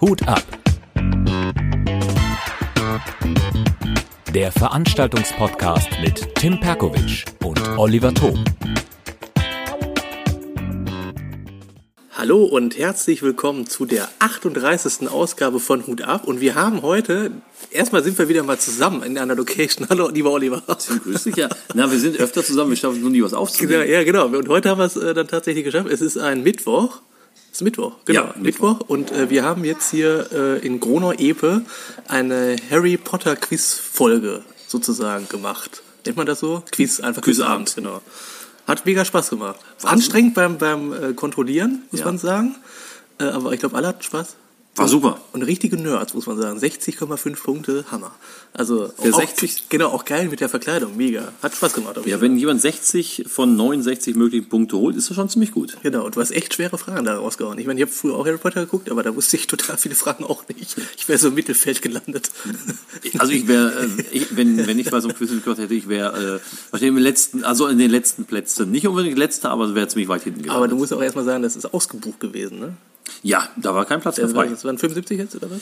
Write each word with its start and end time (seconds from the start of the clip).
Hut 0.00 0.26
ab. 0.26 0.42
Der 4.32 4.50
Veranstaltungspodcast 4.52 5.88
mit 6.02 6.34
Tim 6.36 6.58
Perkovic 6.60 7.26
und 7.44 7.60
Oliver 7.76 8.14
Thom. 8.14 8.42
Hallo 12.16 12.44
und 12.44 12.78
herzlich 12.78 13.22
willkommen 13.22 13.66
zu 13.66 13.84
der 13.84 14.08
38. 14.20 15.10
Ausgabe 15.10 15.60
von 15.60 15.86
Hut 15.86 16.00
ab. 16.00 16.26
Und 16.26 16.40
wir 16.40 16.54
haben 16.54 16.80
heute, 16.80 17.32
erstmal 17.70 18.02
sind 18.02 18.16
wir 18.18 18.30
wieder 18.30 18.42
mal 18.44 18.58
zusammen 18.58 19.02
in 19.02 19.18
einer 19.18 19.34
Location. 19.34 19.86
Hallo, 19.90 20.08
lieber 20.08 20.30
Oliver. 20.30 20.62
Tim, 20.78 21.00
grüß 21.02 21.24
dich 21.24 21.36
ja. 21.36 21.50
Na, 21.74 21.90
wir 21.90 21.98
sind 21.98 22.18
öfter 22.18 22.42
zusammen, 22.42 22.70
wir 22.70 22.76
schaffen 22.78 23.02
nur 23.02 23.10
nie 23.10 23.22
was 23.22 23.32
Genau, 23.32 23.42
aufzunehmen. 23.42 23.90
ja, 23.90 24.04
genau. 24.04 24.26
Und 24.28 24.48
heute 24.48 24.70
haben 24.70 24.78
wir 24.78 24.86
es 24.86 24.96
äh, 24.96 25.12
dann 25.12 25.28
tatsächlich 25.28 25.64
geschafft. 25.64 25.88
Es 25.90 26.00
ist 26.00 26.16
ein 26.16 26.42
Mittwoch. 26.42 27.00
Es 27.52 27.58
ist 27.58 27.62
Mittwoch, 27.62 27.96
genau. 28.04 28.20
Ja, 28.26 28.34
Mittwoch. 28.38 28.80
Und 28.86 29.10
äh, 29.10 29.28
wir 29.28 29.44
haben 29.44 29.64
jetzt 29.64 29.90
hier 29.90 30.28
äh, 30.32 30.64
in 30.66 30.78
Gronau-Epe 30.78 31.62
eine 32.06 32.56
Harry 32.70 32.96
Potter 32.96 33.34
Quiz-Folge 33.36 34.42
sozusagen 34.68 35.28
gemacht. 35.28 35.82
Nennt 36.06 36.16
man 36.16 36.26
das 36.26 36.40
so? 36.40 36.62
Quiz, 36.70 37.00
einfach 37.00 37.22
Quizabend. 37.22 37.74
Genau. 37.74 38.00
Hat 38.66 38.86
mega 38.86 39.04
Spaß 39.04 39.30
gemacht. 39.30 39.58
Anstrengend 39.82 40.34
beim, 40.34 40.58
beim 40.58 40.92
äh, 40.92 41.12
Kontrollieren, 41.14 41.82
muss 41.90 42.00
Ja. 42.00 42.06
man 42.06 42.18
sagen. 42.18 42.54
Äh, 43.18 43.24
aber 43.24 43.52
ich 43.52 43.60
glaube, 43.60 43.76
alle 43.76 43.88
hatten 43.88 44.02
Spaß. 44.02 44.36
War 44.80 44.88
super. 44.88 45.20
Und 45.32 45.42
richtige 45.42 45.76
Nerds, 45.76 46.14
muss 46.14 46.26
man 46.26 46.40
sagen. 46.40 46.58
60,5 46.58 47.42
Punkte, 47.42 47.84
Hammer. 47.90 48.12
Also 48.54 48.88
Der 49.02 49.14
auch, 49.14 49.20
60 49.20 49.68
genau, 49.68 49.88
auch 49.88 50.04
geil 50.04 50.28
mit 50.28 50.40
der 50.40 50.48
Verkleidung, 50.48 50.96
mega. 50.96 51.32
Hat 51.42 51.54
Spaß 51.54 51.74
gemacht. 51.74 51.96
Ja, 51.98 52.02
Fall. 52.02 52.20
wenn 52.22 52.36
jemand 52.36 52.62
60 52.62 53.26
von 53.28 53.56
69 53.56 54.16
möglichen 54.16 54.48
Punkte 54.48 54.76
holt, 54.76 54.96
ist 54.96 55.10
das 55.10 55.16
schon 55.16 55.28
ziemlich 55.28 55.52
gut. 55.52 55.76
Genau, 55.82 56.06
und 56.06 56.16
du 56.16 56.20
hast 56.20 56.30
echt 56.30 56.54
schwere 56.54 56.78
Fragen 56.78 57.04
da 57.04 57.16
rausgehauen. 57.16 57.58
Ich 57.58 57.66
meine, 57.66 57.78
ich 57.78 57.86
habe 57.86 57.92
früher 57.92 58.14
auch 58.14 58.26
Harry 58.26 58.38
Potter 58.38 58.62
geguckt, 58.62 58.90
aber 58.90 59.02
da 59.02 59.14
wusste 59.14 59.36
ich 59.36 59.46
total 59.46 59.76
viele 59.76 59.94
Fragen 59.94 60.24
auch 60.24 60.44
nicht. 60.48 60.76
Ich 60.96 61.08
wäre 61.08 61.18
so 61.18 61.28
im 61.28 61.34
Mittelfeld 61.34 61.82
gelandet. 61.82 62.30
Also 63.18 63.32
ich 63.32 63.46
wäre, 63.46 63.84
äh, 64.12 64.26
wenn, 64.30 64.66
wenn 64.66 64.78
ich 64.78 64.90
bei 64.90 65.00
so 65.00 65.08
einem 65.08 65.16
Quiz 65.16 65.30
mitgemacht 65.30 65.60
hätte, 65.60 65.74
ich 65.74 65.88
wäre 65.88 66.36
äh, 66.36 66.40
wahrscheinlich 66.70 66.96
im 66.96 67.02
letzten, 67.02 67.44
also 67.44 67.66
in 67.66 67.78
den 67.78 67.90
letzten 67.90 68.24
Plätzen. 68.24 68.70
Nicht 68.70 68.86
unbedingt 68.86 69.18
letzter, 69.18 69.50
aber 69.50 69.74
wäre 69.74 69.88
ziemlich 69.88 70.08
weit 70.08 70.22
hinten 70.22 70.42
gelandet. 70.42 70.56
Aber 70.56 70.68
du 70.68 70.76
musst 70.76 70.92
auch 70.92 71.02
erstmal 71.02 71.24
sagen, 71.24 71.42
das 71.42 71.54
ist 71.54 71.72
ausgebucht 71.72 72.18
gewesen, 72.18 72.60
ne? 72.60 72.76
Ja, 73.22 73.48
da 73.56 73.74
war 73.74 73.84
kein 73.84 74.00
Platz 74.00 74.18
mehr 74.18 74.28
frei. 74.28 74.48
das 74.48 74.64
waren 74.64 74.78
75 74.78 75.18
jetzt, 75.18 75.36
oder 75.36 75.50
was? 75.50 75.60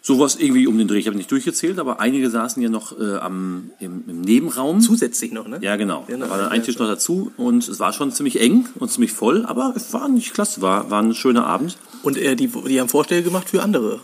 Sowas 0.00 0.36
irgendwie 0.36 0.66
um 0.66 0.78
den 0.78 0.88
Dreh. 0.88 0.98
Ich 0.98 1.06
habe 1.06 1.16
nicht 1.16 1.30
durchgezählt, 1.30 1.78
aber 1.78 2.00
einige 2.00 2.30
saßen 2.30 2.62
ja 2.62 2.68
noch 2.68 2.98
äh, 2.98 3.16
am, 3.16 3.70
im, 3.80 4.04
im 4.06 4.20
Nebenraum. 4.20 4.80
Zusätzlich 4.80 5.32
noch, 5.32 5.48
ne? 5.48 5.58
Ja, 5.60 5.76
genau. 5.76 6.04
Genau, 6.06 6.26
Da 6.26 6.30
war 6.30 6.38
dann 6.38 6.46
ja, 6.46 6.52
ein 6.52 6.62
Tisch 6.62 6.78
noch 6.78 6.86
dazu 6.86 7.32
und 7.36 7.68
es 7.68 7.80
war 7.80 7.92
schon 7.92 8.12
ziemlich 8.12 8.40
eng 8.40 8.68
und 8.76 8.90
ziemlich 8.90 9.12
voll, 9.12 9.44
aber 9.44 9.74
es 9.76 9.92
war 9.92 10.08
nicht 10.08 10.32
klasse, 10.34 10.62
war, 10.62 10.90
war 10.90 11.02
ein 11.02 11.14
schöner 11.14 11.46
Abend. 11.46 11.76
Und 12.02 12.16
äh, 12.16 12.36
die, 12.36 12.46
die 12.46 12.80
haben 12.80 12.88
Vorschläge 12.88 13.24
gemacht 13.24 13.50
für 13.50 13.62
andere 13.62 14.00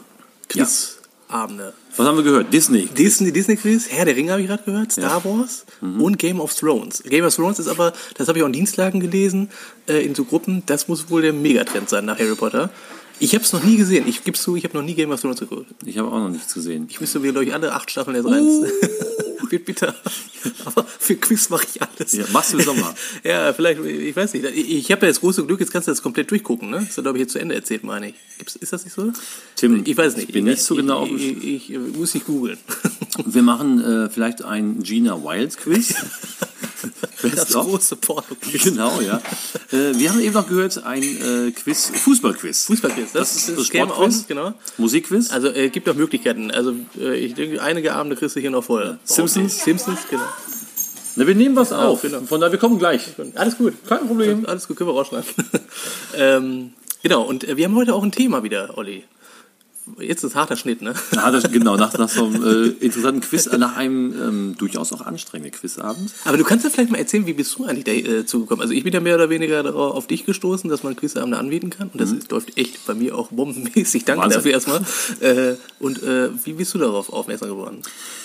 Quizabende. 1.29 1.73
Was 1.97 2.07
haben 2.07 2.17
wir 2.17 2.25
gehört? 2.25 2.53
Disney. 2.53 2.87
Disney, 2.87 3.33
Disney 3.33 3.57
Quiz, 3.57 3.87
Herr 3.89 4.05
der 4.05 4.17
Ringe 4.17 4.33
habe 4.33 4.43
ich 4.43 4.49
gerade 4.49 4.63
gehört, 4.65 4.93
Star 4.93 5.25
Wars 5.25 5.65
Mhm. 5.81 6.01
und 6.01 6.19
Game 6.19 6.41
of 6.41 6.55
Thrones. 6.55 7.03
Game 7.05 7.25
of 7.25 7.35
Thrones 7.35 7.59
ist 7.59 7.69
aber, 7.69 7.93
das 8.17 8.29
habe 8.29 8.39
ich 8.39 8.43
auch 8.43 8.47
in 8.49 8.53
Dienstlagen 8.53 9.01
gelesen, 9.01 9.49
äh, 9.89 10.05
in 10.05 10.15
so 10.15 10.25
Gruppen, 10.25 10.63
das 10.67 10.89
muss 10.89 11.09
wohl 11.11 11.23
der 11.23 11.33
Megatrend 11.33 11.89
sein 11.89 12.05
nach 12.05 12.19
Harry 12.19 12.35
Potter. 12.35 12.71
Ich 13.21 13.33
habe 13.35 13.45
es 13.45 13.53
noch 13.53 13.63
nie 13.63 13.77
gesehen. 13.77 14.09
Ich 14.09 14.25
gebe 14.25 14.37
zu, 14.37 14.57
ich 14.57 14.65
habe 14.65 14.77
noch 14.77 14.83
nie 14.85 14.95
Game 14.95 15.13
of 15.13 15.21
Thrones 15.21 15.39
geguckt. 15.39 15.67
Ich 15.87 15.99
habe 15.99 16.09
auch 16.09 16.19
noch 16.19 16.31
nichts 16.31 16.53
gesehen. 16.53 16.87
Ich 16.91 17.01
müsste 17.01 17.21
mir, 17.21 17.31
glaube 17.31 17.45
ich, 17.47 17.55
alle 17.55 17.73
acht 17.73 17.89
Staffeln 17.91 18.17
jetzt 18.17 18.27
rein. 18.27 18.45
Wird 19.51 19.65
bitter. 19.65 19.95
Aber 20.65 20.85
für 20.85 21.17
Quiz 21.17 21.49
mache 21.51 21.67
ich 21.73 21.83
alles. 21.83 22.13
Ja, 22.13 22.25
machst 22.33 22.53
du 22.53 22.61
Sommer. 22.61 22.95
ja, 23.25 23.53
vielleicht, 23.53 23.85
ich 23.85 24.15
weiß 24.15 24.35
nicht. 24.35 24.45
Ich, 24.47 24.71
ich 24.71 24.93
habe 24.93 25.07
ja 25.07 25.09
das 25.09 25.21
große 25.21 25.45
Glück, 25.47 25.61
jetzt 25.61 25.73
kannst 25.73 25.89
du 25.89 25.93
das 25.93 26.03
komplett 26.03 26.31
durchgucken, 26.31 26.71
ne? 26.71 26.87
Ist 26.89 26.97
ja, 26.97 27.03
glaube 27.03 27.19
ich, 27.19 27.23
jetzt 27.23 27.33
zu 27.33 27.39
Ende 27.39 27.55
erzählt, 27.55 27.85
meine 27.85 28.11
ich. 28.11 28.15
Gibt's, 28.39 28.57
ist 28.57 28.73
das 28.73 28.85
nicht 28.85 28.95
so? 28.95 29.13
Tim, 29.57 29.83
ich 29.85 29.97
weiß 29.97 30.17
nicht. 30.17 30.29
ich 30.29 30.35
bin 30.35 30.45
nicht 30.45 30.63
so 30.63 30.75
genau 30.75 31.01
auf 31.01 31.11
ich, 31.11 31.37
ich, 31.39 31.45
ich, 31.45 31.71
ich 31.71 31.79
muss 31.97 32.15
nicht 32.15 32.27
googeln. 32.27 32.59
Wir 33.25 33.43
machen 33.43 33.81
äh, 33.81 34.11
vielleicht 34.11 34.43
ein 34.43 34.83
Gina 34.83 35.23
Wild 35.23 35.57
Quiz. 35.57 35.95
Das 37.23 37.49
große 37.53 37.97
Porno. 37.97 38.25
Genau, 38.63 39.01
ja. 39.01 39.17
Äh, 39.73 39.97
wir 39.99 40.11
haben 40.11 40.21
eben 40.21 40.35
noch 40.35 40.47
gehört, 40.49 40.83
ein 40.85 41.03
äh, 41.03 41.51
Quiz, 41.53 41.91
Fußballquiz. 41.95 42.67
Fußballquiz, 42.67 43.13
das, 43.13 43.35
Das 43.35 43.37
ist 43.37 43.49
das 43.49 43.57
das 43.57 43.67
Sportquiz. 43.67 44.27
genau. 44.27 44.53
Musikquiz. 44.79 45.31
Also 45.31 45.49
äh, 45.49 45.69
gibt 45.71 45.89
auch 45.89 45.95
Möglichkeiten. 45.95 46.51
Also 46.51 46.75
äh, 46.99 47.17
ich 47.19 47.35
denke, 47.35 47.63
einige 47.63 47.95
Abende 47.95 48.17
kriegst 48.17 48.37
du 48.37 48.41
hier 48.41 48.51
noch 48.51 48.65
voll. 48.65 48.99
Simpsons? 49.05 49.63
Simpsons, 49.65 50.01
genau. 50.11 50.25
Na, 51.17 51.27
wir 51.27 51.35
nehmen 51.35 51.55
was 51.57 51.73
auf. 51.73 52.03
genau. 52.03 52.21
Von 52.23 52.41
daher, 52.41 52.53
wir 52.53 52.59
kommen 52.59 52.79
gleich. 52.79 53.03
Alles 53.35 53.57
gut. 53.57 53.75
Kein 53.87 54.07
Problem. 54.07 54.47
Alles 54.47 54.67
gut, 54.67 54.77
können 54.77 54.91
wir 54.91 54.95
rausschneiden. 54.95 55.29
ähm, 56.17 56.73
genau, 57.03 57.23
und 57.23 57.45
äh, 57.45 57.57
wir 57.57 57.67
haben 57.67 57.77
heute 57.77 57.95
auch 57.95 58.03
ein 58.03 58.13
Thema 58.13 58.43
wieder, 58.43 58.77
Olli. 58.77 59.05
Jetzt 60.01 60.25
ist 60.25 60.35
harter 60.35 60.57
Schnitt, 60.57 60.81
ne? 60.81 60.95
Das, 61.13 61.51
genau, 61.53 61.77
nach, 61.77 61.93
nach 61.99 62.09
so 62.09 62.25
einem 62.25 62.43
äh, 62.43 62.69
interessanten 62.85 63.21
Quiz, 63.21 63.47
äh, 63.47 63.59
nach 63.59 63.77
einem 63.77 64.15
ähm, 64.21 64.55
durchaus 64.57 64.93
auch 64.95 65.03
anstrengenden 65.03 65.53
Quizabend. 65.59 66.11
Aber 66.25 66.39
du 66.39 66.45
kannst 66.45 66.65
ja 66.65 66.71
vielleicht 66.71 66.91
mal 66.91 66.97
erzählen, 66.99 67.27
wie 67.27 67.35
bist 67.35 67.59
du 67.59 67.65
eigentlich 67.67 68.05
dazu 68.07 68.41
gekommen? 68.41 68.63
Also 68.63 68.73
ich 68.73 68.83
bin 68.83 68.95
ja 68.95 69.01
mehr 69.01 69.15
oder 69.17 69.29
weniger 69.29 69.63
darauf- 69.63 69.95
auf 69.95 70.07
dich 70.07 70.25
gestoßen, 70.25 70.71
dass 70.71 70.83
man 70.85 70.97
Quizabende 70.97 71.37
anbieten 71.39 71.69
kann. 71.71 71.89
Und 71.93 72.01
das 72.01 72.13
ist, 72.13 72.31
läuft 72.31 72.57
echt 72.57 72.87
bei 72.87 72.95
mir 72.95 73.17
auch 73.17 73.29
bombenmäßig. 73.31 74.05
Danke 74.07 74.21
Mhm. 74.21 74.25
Wahnsinn. 74.25 74.39
dafür 74.39 74.53
erstmal. 74.53 74.81
Äh, 75.21 75.57
und 75.81 76.03
äh, 76.03 76.31
wie 76.45 76.55
bist 76.55 76.73
du 76.73 76.79
darauf 76.79 77.13
aufmerksam 77.13 77.51
geworden? 77.51 77.83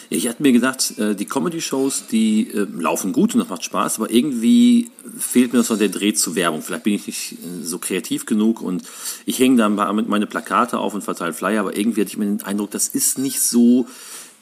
Ja, 0.10 0.18
Ich 0.18 0.28
hatte 0.30 0.42
mir 0.42 0.54
gedacht, 0.54 0.98
äh, 0.98 1.14
die 1.14 1.26
Comedy-Shows, 1.26 2.08
die 2.08 2.52
äh, 2.52 2.68
laufen 2.80 3.12
gut 3.12 3.34
und 3.34 3.42
das 3.42 3.50
macht 3.50 3.64
Spaß, 3.66 3.98
aber 4.00 4.10
irgendwie 4.12 4.92
fehlt 5.18 5.52
mir 5.54 5.60
noch 5.60 5.66
so 5.66 5.76
der 5.76 5.90
Dreh 5.90 6.14
zur 6.14 6.36
Werbung. 6.36 6.62
Vielleicht 6.62 6.84
bin 6.84 6.94
ich 6.94 7.06
nicht 7.08 7.34
äh, 7.34 7.64
so 7.64 7.80
kreativ 7.80 8.26
genug 8.26 8.62
und 8.62 8.84
ich 9.26 9.40
hänge 9.40 9.58
dann 9.58 9.76
meine 9.76 10.26
Plakate 10.26 10.78
auf 10.80 10.94
und 10.94 11.04
verteile 11.04 11.34
Flyer, 11.50 11.62
aber 11.62 11.78
irgendwie 11.78 12.02
hatte 12.02 12.12
ich 12.12 12.18
mir 12.18 12.26
den 12.26 12.44
Eindruck, 12.44 12.72
das 12.72 12.88
ist 12.88 13.18
nicht 13.18 13.42
so 13.42 13.88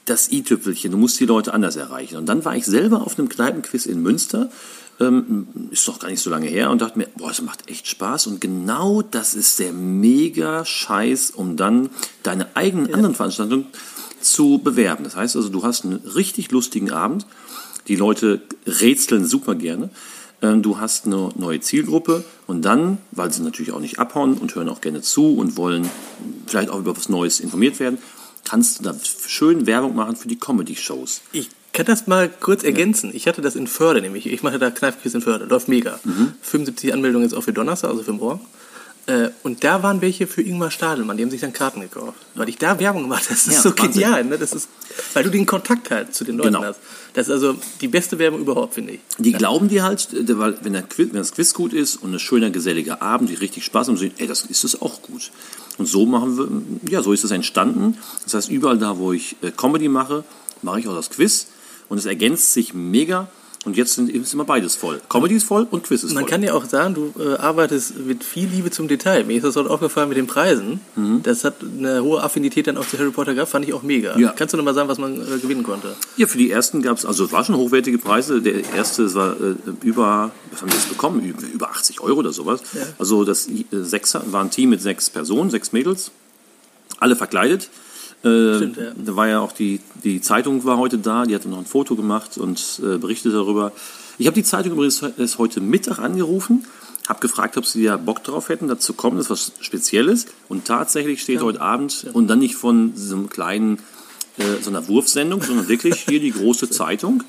das 0.05 0.31
i-Tüpfelchen. 0.31 0.91
Du 0.91 0.97
musst 0.97 1.19
die 1.19 1.25
Leute 1.25 1.53
anders 1.53 1.75
erreichen. 1.75 2.17
Und 2.17 2.27
dann 2.27 2.45
war 2.45 2.55
ich 2.55 2.65
selber 2.65 3.01
auf 3.01 3.17
einem 3.17 3.29
Kneipenquiz 3.29 3.85
in 3.85 4.01
Münster, 4.01 4.49
ähm, 4.99 5.47
ist 5.69 5.87
doch 5.87 5.99
gar 5.99 6.09
nicht 6.09 6.21
so 6.21 6.29
lange 6.29 6.47
her, 6.47 6.71
und 6.71 6.81
dachte 6.81 6.97
mir, 6.97 7.07
boah, 7.17 7.27
das 7.29 7.41
macht 7.41 7.69
echt 7.69 7.87
Spaß. 7.87 8.27
Und 8.27 8.41
genau 8.41 9.01
das 9.01 9.33
ist 9.33 9.59
der 9.59 9.73
mega 9.73 10.65
Scheiß, 10.65 11.31
um 11.31 11.57
dann 11.57 11.89
deine 12.23 12.55
eigenen 12.55 12.93
anderen 12.93 13.15
Veranstaltungen 13.15 13.67
zu 14.21 14.59
bewerben. 14.59 15.03
Das 15.03 15.15
heißt 15.15 15.35
also, 15.35 15.49
du 15.49 15.63
hast 15.63 15.85
einen 15.85 15.95
richtig 15.95 16.51
lustigen 16.51 16.91
Abend. 16.91 17.25
Die 17.87 17.95
Leute 17.95 18.41
rätseln 18.65 19.25
super 19.25 19.55
gerne. 19.55 19.89
Ähm, 20.41 20.61
Du 20.61 20.79
hast 20.79 21.05
eine 21.05 21.29
neue 21.35 21.59
Zielgruppe 21.59 22.23
und 22.45 22.63
dann, 22.63 22.99
weil 23.11 23.31
sie 23.31 23.41
natürlich 23.41 23.71
auch 23.71 23.79
nicht 23.79 23.99
abhauen 23.99 24.37
und 24.37 24.55
hören 24.55 24.69
auch 24.69 24.81
gerne 24.81 25.01
zu 25.01 25.35
und 25.35 25.57
wollen 25.57 25.89
vielleicht 26.45 26.69
auch 26.69 26.79
über 26.79 26.95
was 26.95 27.09
Neues 27.09 27.39
informiert 27.39 27.79
werden, 27.79 27.97
kannst 28.43 28.79
du 28.79 28.83
da 28.83 28.95
schön 29.27 29.65
Werbung 29.65 29.95
machen 29.95 30.15
für 30.15 30.27
die 30.27 30.39
Comedy-Shows. 30.39 31.21
Ich 31.31 31.49
kann 31.73 31.85
das 31.85 32.07
mal 32.07 32.29
kurz 32.29 32.63
ergänzen. 32.63 33.11
Ich 33.13 33.27
hatte 33.27 33.41
das 33.41 33.55
in 33.55 33.67
Förde 33.67 34.01
nämlich. 34.01 34.25
Ich 34.25 34.41
mache 34.41 34.57
da 34.57 34.71
Kneifquiz 34.71 35.13
in 35.13 35.21
Förde. 35.21 35.45
Läuft 35.45 35.67
mega. 35.67 35.99
Mhm. 36.03 36.33
75 36.41 36.93
Anmeldungen 36.93 37.27
jetzt 37.27 37.37
auch 37.37 37.43
für 37.43 37.53
Donnerstag, 37.53 37.89
also 37.91 38.03
für 38.03 38.13
morgen. 38.13 38.41
Äh, 39.07 39.29
Und 39.43 39.63
da 39.63 39.81
waren 39.83 40.01
welche 40.01 40.27
für 40.27 40.41
Ingmar 40.41 40.69
Stadelmann, 40.69 41.15
die 41.17 41.23
haben 41.23 41.31
sich 41.31 41.39
dann 41.41 41.53
Karten 41.53 41.79
gekauft. 41.81 42.17
Weil 42.35 42.49
ich 42.49 42.57
da 42.57 42.77
Werbung 42.77 43.03
gemacht 43.03 43.23
habe. 43.23 43.35
Das 43.35 43.47
ist 43.47 43.53
Ja, 43.55 43.61
so 43.61 43.69
Wahnsinn. 43.69 43.91
genial, 43.93 44.23
ne? 44.25 44.37
Das 44.37 44.51
ist, 44.53 44.67
weil 45.13 45.23
du 45.23 45.29
den 45.31 45.45
Kontakt 45.45 45.89
halt 45.91 46.13
zu 46.13 46.25
den 46.25 46.35
Leuten 46.37 46.53
Genau. 46.53 46.65
hast. 46.65 46.79
Das 47.13 47.27
ist 47.27 47.33
also 47.33 47.55
die 47.79 47.87
beste 47.87 48.19
Werbung 48.19 48.41
überhaupt, 48.41 48.73
finde 48.73 48.93
ich. 48.93 48.99
Die 49.17 49.31
glauben 49.31 49.69
dir 49.69 49.83
halt, 49.83 50.13
äh, 50.13 50.37
weil 50.37 50.57
wenn, 50.61 50.73
der 50.73 50.83
Quiz, 50.83 51.07
wenn 51.11 51.19
das 51.19 51.31
Quiz 51.31 51.53
gut 51.53 51.71
ist 51.73 51.95
und 51.95 52.13
ein 52.13 52.19
schöner, 52.19 52.49
geselliger 52.49 53.01
Abend, 53.01 53.29
die 53.29 53.35
richtig 53.35 53.63
Spaß 53.63 53.87
haben, 53.87 53.97
sehen, 53.97 54.11
ey, 54.17 54.27
das 54.27 54.43
ist 54.43 54.63
es 54.65 54.81
auch 54.81 55.01
gut. 55.01 55.31
Und 55.77 55.85
so 55.87 56.05
machen 56.05 56.37
wir, 56.83 56.91
ja, 56.91 57.01
so 57.01 57.13
ist 57.13 57.23
es 57.23 57.31
entstanden. 57.31 57.97
Das 58.25 58.33
heißt, 58.33 58.49
überall 58.49 58.77
da, 58.77 58.97
wo 58.97 59.13
ich 59.13 59.37
äh, 59.41 59.51
Comedy 59.51 59.87
mache, 59.87 60.25
mache 60.61 60.81
ich 60.81 60.87
auch 60.89 60.95
das 60.95 61.09
Quiz 61.11 61.47
und 61.87 61.97
es 61.97 62.05
ergänzt 62.05 62.51
sich 62.53 62.73
mega. 62.73 63.29
Und 63.65 63.75
jetzt 63.75 63.95
sind, 63.95 64.09
ist 64.09 64.33
immer 64.33 64.45
beides 64.45 64.75
voll. 64.75 65.01
Comedy 65.09 65.35
ist 65.35 65.43
voll 65.43 65.67
und 65.69 65.83
Quiz 65.83 66.03
ist 66.03 66.13
Man 66.13 66.23
voll. 66.23 66.29
kann 66.29 66.43
ja 66.43 66.53
auch 66.53 66.65
sagen, 66.65 66.93
du 66.93 67.13
äh, 67.19 67.35
arbeitest 67.37 67.97
mit 67.97 68.23
viel 68.23 68.47
Liebe 68.47 68.71
zum 68.71 68.87
Detail. 68.87 69.23
Mir 69.25 69.37
ist 69.37 69.43
das 69.43 69.55
heute 69.55 69.69
aufgefallen 69.69 70.09
mit 70.09 70.17
den 70.17 70.27
Preisen. 70.27 70.79
Das 71.23 71.43
hat 71.43 71.55
eine 71.61 72.01
hohe 72.01 72.23
Affinität 72.23 72.67
dann 72.67 72.77
auch 72.77 72.87
zu 72.87 72.97
Harry 72.97 73.11
Potter 73.11 73.33
gehabt, 73.33 73.51
fand 73.51 73.67
ich 73.67 73.73
auch 73.73 73.83
mega. 73.83 74.15
Mhm. 74.15 74.21
Ja. 74.21 74.31
Kannst 74.31 74.53
du 74.53 74.57
noch 74.57 74.63
mal 74.63 74.73
sagen, 74.73 74.87
was 74.87 74.99
man 74.99 75.15
äh, 75.15 75.39
gewinnen 75.39 75.63
konnte? 75.63 75.95
Ja, 76.15 76.27
für 76.27 76.37
die 76.37 76.49
ersten 76.51 76.81
gab 76.81 76.97
es, 76.97 77.05
also 77.05 77.25
es 77.25 77.31
waren 77.31 77.43
schon 77.43 77.57
hochwertige 77.57 77.97
Preise. 77.97 78.41
Der 78.41 78.63
erste, 78.73 79.13
war 79.15 79.33
äh, 79.33 79.55
über, 79.81 80.31
was 80.51 80.61
haben 80.61 80.69
die 80.69 80.75
jetzt 80.75 80.89
bekommen? 80.89 81.21
Über, 81.23 81.41
über 81.53 81.69
80 81.69 81.99
Euro 82.01 82.19
oder 82.19 82.31
sowas. 82.31 82.61
Also 82.99 83.23
das 83.25 83.47
äh, 83.49 83.65
Sechser 83.71 84.23
war 84.31 84.43
ein 84.43 84.51
Team 84.51 84.69
mit 84.69 84.81
sechs 84.81 85.09
Personen, 85.09 85.49
sechs 85.49 85.71
Mädels, 85.73 86.11
alle 86.99 87.15
verkleidet. 87.15 87.69
Äh, 88.27 88.57
Stimmt, 88.57 88.77
ja. 88.77 88.91
Da 88.95 89.15
war 89.15 89.27
ja 89.27 89.39
auch 89.39 89.51
die, 89.51 89.79
die 90.03 90.21
Zeitung 90.21 90.63
war 90.65 90.77
heute 90.77 90.97
da, 90.97 91.25
die 91.25 91.35
hatte 91.35 91.49
noch 91.49 91.57
ein 91.57 91.65
Foto 91.65 91.95
gemacht 91.95 92.37
und 92.37 92.81
äh, 92.83 92.97
berichtet 92.97 93.33
darüber. 93.33 93.71
Ich 94.17 94.27
habe 94.27 94.35
die 94.35 94.43
Zeitung 94.43 94.73
übrigens 94.73 95.01
erst 95.01 95.37
heute 95.37 95.61
Mittag 95.61 95.99
angerufen, 95.99 96.65
habe 97.07 97.19
gefragt, 97.19 97.57
ob 97.57 97.65
sie 97.65 97.83
ja 97.83 97.97
Bock 97.97 98.23
drauf 98.23 98.49
hätten, 98.49 98.67
dazu 98.67 98.93
kommen, 98.93 99.17
das 99.17 99.27
ist 99.27 99.29
was 99.29 99.51
Spezielles. 99.61 100.25
Und 100.49 100.65
tatsächlich 100.65 101.21
steht 101.21 101.41
heute 101.41 101.61
Abend 101.61 102.07
und 102.13 102.27
dann 102.27 102.39
nicht 102.39 102.55
von 102.55 102.93
so 102.95 103.15
einem 103.15 103.29
kleinen, 103.29 103.77
äh, 104.37 104.61
so 104.61 104.69
einer 104.69 104.87
Wurfsendung, 104.87 105.41
sondern 105.41 105.67
wirklich 105.67 106.05
hier 106.07 106.19
die 106.19 106.31
große 106.31 106.69
Zeitung. 106.71 107.23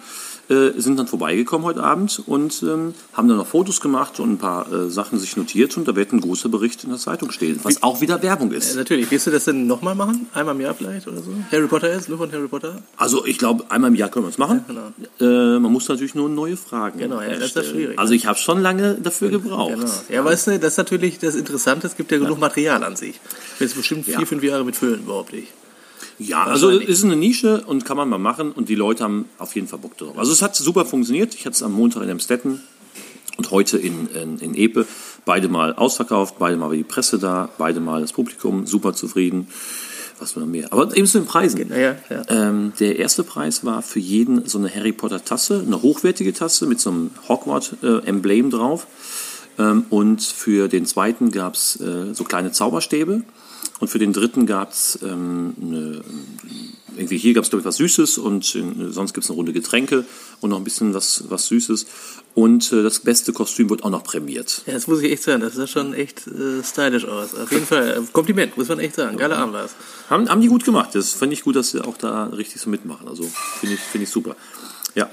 Äh, 0.48 0.70
sind 0.80 0.98
dann 0.98 1.06
vorbeigekommen 1.06 1.66
heute 1.66 1.82
Abend 1.82 2.22
und 2.26 2.62
ähm, 2.62 2.94
haben 3.12 3.28
dann 3.28 3.36
noch 3.36 3.46
Fotos 3.46 3.80
gemacht 3.80 4.18
und 4.20 4.32
ein 4.32 4.38
paar 4.38 4.72
äh, 4.72 4.88
Sachen 4.90 5.18
sich 5.18 5.36
notiert 5.36 5.76
und 5.76 5.86
da 5.86 5.94
wird 5.94 6.12
ein 6.12 6.20
großer 6.20 6.48
Bericht 6.48 6.84
in 6.84 6.90
der 6.90 6.98
Zeitung 6.98 7.30
stehen, 7.30 7.60
was 7.62 7.82
auch 7.82 8.00
wieder 8.00 8.22
Werbung 8.22 8.52
ist. 8.52 8.70
Ja, 8.70 8.76
natürlich. 8.76 9.10
Willst 9.10 9.26
du 9.26 9.30
das 9.30 9.44
denn 9.44 9.66
nochmal 9.66 9.94
machen? 9.94 10.26
Einmal 10.32 10.54
im 10.54 10.60
Jahr 10.60 10.74
vielleicht 10.74 11.06
oder 11.06 11.18
so? 11.22 11.30
Harry 11.52 11.66
Potter 11.66 11.92
ist, 11.92 12.08
nur 12.08 12.18
von 12.18 12.32
Harry 12.32 12.48
Potter? 12.48 12.76
Also 12.96 13.26
ich 13.26 13.38
glaube, 13.38 13.64
einmal 13.70 13.90
im 13.90 13.96
Jahr 13.96 14.08
können 14.08 14.24
wir 14.24 14.30
es 14.30 14.38
machen. 14.38 14.64
Ja, 15.20 15.26
äh, 15.26 15.58
man 15.58 15.70
muss 15.72 15.88
natürlich 15.88 16.14
nur 16.14 16.28
neue 16.28 16.56
Fragen 16.56 16.98
Genau, 16.98 17.20
ja, 17.20 17.28
das 17.30 17.38
ist 17.38 17.56
das 17.56 17.64
erstellen. 17.64 17.76
schwierig. 17.84 17.98
Also 17.98 18.14
ich 18.14 18.26
habe 18.26 18.38
schon 18.38 18.60
lange 18.62 18.94
dafür 18.94 19.28
gebraucht. 19.30 19.74
Genau. 19.74 19.92
Ja, 20.08 20.24
weißt 20.24 20.46
du, 20.48 20.58
das 20.58 20.72
ist 20.72 20.78
natürlich 20.78 21.18
das 21.18 21.34
Interessante, 21.34 21.86
es 21.86 21.96
gibt 21.96 22.10
ja 22.10 22.18
genug 22.18 22.38
Material 22.40 22.82
an 22.84 22.96
sich. 22.96 23.20
Ich 23.54 23.60
will 23.60 23.66
jetzt 23.68 23.76
bestimmt 23.76 24.04
vier, 24.06 24.14
Ja. 24.20 24.24
fünf 24.24 24.42
Jahre 24.42 24.64
mit 24.64 24.76
füllen, 24.76 25.04
behaupte 25.04 25.36
ich. 25.36 25.48
Ja, 26.18 26.44
also 26.44 26.70
ist 26.70 27.04
eine 27.04 27.16
Nische 27.16 27.62
und 27.66 27.84
kann 27.84 27.96
man 27.96 28.08
mal 28.08 28.18
machen 28.18 28.52
und 28.52 28.68
die 28.68 28.74
Leute 28.74 29.04
haben 29.04 29.26
auf 29.38 29.54
jeden 29.54 29.68
Fall 29.68 29.78
Bock 29.78 29.96
drauf. 29.96 30.18
Also 30.18 30.32
es 30.32 30.42
hat 30.42 30.56
super 30.56 30.84
funktioniert. 30.84 31.34
Ich 31.34 31.46
hatte 31.46 31.54
es 31.54 31.62
am 31.62 31.72
Montag 31.72 32.02
in 32.02 32.08
Emstetten 32.08 32.60
und 33.36 33.50
heute 33.50 33.78
in, 33.78 34.08
in, 34.08 34.38
in 34.38 34.54
Epe. 34.54 34.86
Beide 35.24 35.48
mal 35.48 35.74
ausverkauft, 35.74 36.36
beide 36.38 36.56
mal 36.56 36.68
war 36.68 36.74
die 36.74 36.82
Presse 36.82 37.18
da, 37.18 37.48
beide 37.56 37.80
mal 37.80 38.00
das 38.00 38.12
Publikum, 38.12 38.66
super 38.66 38.94
zufrieden. 38.94 39.46
Was 40.18 40.34
will 40.34 40.42
man 40.42 40.50
mehr? 40.50 40.72
Aber 40.72 40.96
eben 40.96 41.06
zu 41.06 41.18
den 41.20 41.26
Preisen. 41.26 41.68
Naja, 41.68 41.94
ja. 42.10 42.22
Ähm, 42.28 42.72
der 42.80 42.98
erste 42.98 43.22
Preis 43.22 43.64
war 43.64 43.82
für 43.82 44.00
jeden 44.00 44.48
so 44.48 44.58
eine 44.58 44.74
Harry 44.74 44.92
Potter 44.92 45.24
Tasse, 45.24 45.62
eine 45.64 45.80
hochwertige 45.80 46.32
Tasse 46.32 46.66
mit 46.66 46.80
so 46.80 46.90
einem 46.90 47.10
Hogwarts-Emblem 47.28 48.50
drauf. 48.50 48.88
Ähm, 49.58 49.86
und 49.90 50.22
für 50.22 50.66
den 50.66 50.86
zweiten 50.86 51.30
gab 51.30 51.54
es 51.54 51.80
äh, 51.80 52.14
so 52.14 52.24
kleine 52.24 52.50
Zauberstäbe. 52.50 53.22
Und 53.80 53.88
für 53.88 53.98
den 53.98 54.12
dritten 54.12 54.46
gab 54.46 54.72
es 54.72 54.98
ähm, 55.02 55.54
eine, 55.60 56.02
irgendwie 56.96 57.16
hier 57.16 57.34
gab 57.34 57.44
es 57.44 57.50
glaube 57.50 57.60
ich 57.60 57.66
was 57.66 57.76
Süßes 57.76 58.18
und 58.18 58.54
äh, 58.56 58.90
sonst 58.90 59.14
gibt 59.14 59.24
es 59.24 59.30
eine 59.30 59.36
Runde 59.36 59.52
Getränke 59.52 60.04
und 60.40 60.50
noch 60.50 60.58
ein 60.58 60.64
bisschen 60.64 60.94
was, 60.94 61.24
was 61.28 61.46
Süßes. 61.46 61.86
Und 62.34 62.72
äh, 62.72 62.82
das 62.82 63.00
beste 63.00 63.32
Kostüm 63.32 63.70
wird 63.70 63.84
auch 63.84 63.90
noch 63.90 64.04
prämiert. 64.04 64.62
Ja, 64.66 64.74
das 64.74 64.86
muss 64.86 65.00
ich 65.00 65.12
echt 65.12 65.22
sagen, 65.22 65.40
das 65.40 65.54
sah 65.54 65.66
schon 65.66 65.94
echt 65.94 66.26
äh, 66.26 66.62
stylisch 66.62 67.04
aus. 67.04 67.34
Auf 67.34 67.50
jeden 67.52 67.66
Fall, 67.66 67.90
äh, 67.90 68.12
Kompliment, 68.12 68.56
muss 68.56 68.68
man 68.68 68.80
echt 68.80 68.96
sagen. 68.96 69.16
Geiler 69.16 69.38
Abend 69.38 69.54
war's. 69.54 69.74
Haben, 70.10 70.28
haben 70.28 70.40
die 70.40 70.48
gut 70.48 70.64
gemacht. 70.64 70.94
Das 70.94 71.14
finde 71.14 71.34
ich 71.34 71.42
gut, 71.42 71.56
dass 71.56 71.70
sie 71.70 71.84
auch 71.84 71.96
da 71.96 72.26
richtig 72.26 72.60
so 72.60 72.70
mitmachen. 72.70 73.08
Also 73.08 73.24
finde 73.60 73.74
ich, 73.74 73.80
finde 73.80 74.04
ich 74.04 74.10
super. 74.10 74.36
Ja. 74.94 75.08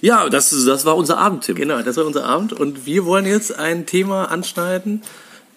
Ja, 0.00 0.28
das, 0.28 0.50
das 0.50 0.84
war 0.84 0.96
unser 0.96 1.18
Abend, 1.18 1.44
Tim. 1.44 1.56
Genau, 1.56 1.80
das 1.82 1.96
war 1.96 2.04
unser 2.04 2.24
Abend 2.24 2.52
und 2.52 2.84
wir 2.84 3.06
wollen 3.06 3.24
jetzt 3.24 3.56
ein 3.56 3.86
Thema 3.86 4.30
anschneiden, 4.30 5.02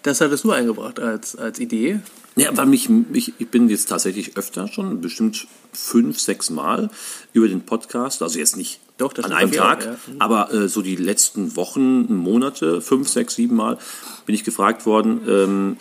das 0.04 0.22
hattest 0.22 0.46
du 0.46 0.52
eingebracht 0.52 1.00
als, 1.00 1.36
als 1.36 1.60
Idee. 1.60 2.00
Ja, 2.38 2.56
weil 2.56 2.68
mich, 2.68 2.88
mich, 2.88 3.34
ich 3.40 3.48
bin 3.48 3.68
jetzt 3.68 3.90
tatsächlich 3.90 4.38
öfter 4.38 4.68
schon, 4.68 5.02
bestimmt 5.02 5.48
fünf, 5.74 6.20
sechs 6.20 6.50
Mal 6.52 6.90
über 7.34 7.48
den 7.48 7.62
Podcast, 7.62 8.22
also 8.22 8.38
jetzt 8.38 8.58
nicht 8.58 8.80
Doch, 8.98 9.12
das 9.12 9.26
an 9.26 9.34
einem 9.34 9.52
Tag, 9.52 9.86
ja. 9.86 9.92
Mhm. 9.92 10.22
aber 10.22 10.54
äh, 10.54 10.70
so 10.70 10.84
die 10.84 10.96
letzten 10.96 11.56
Wochen, 11.56 12.16
Monate, 12.16 12.82
fünf, 12.82 13.10
sechs, 13.10 13.36
sieben 13.36 13.56
Mal, 13.56 13.80
bin 14.28 14.36
ich 14.36 14.44
gefragt 14.44 14.86
worden, 14.86 15.22
ähm, 15.28 15.78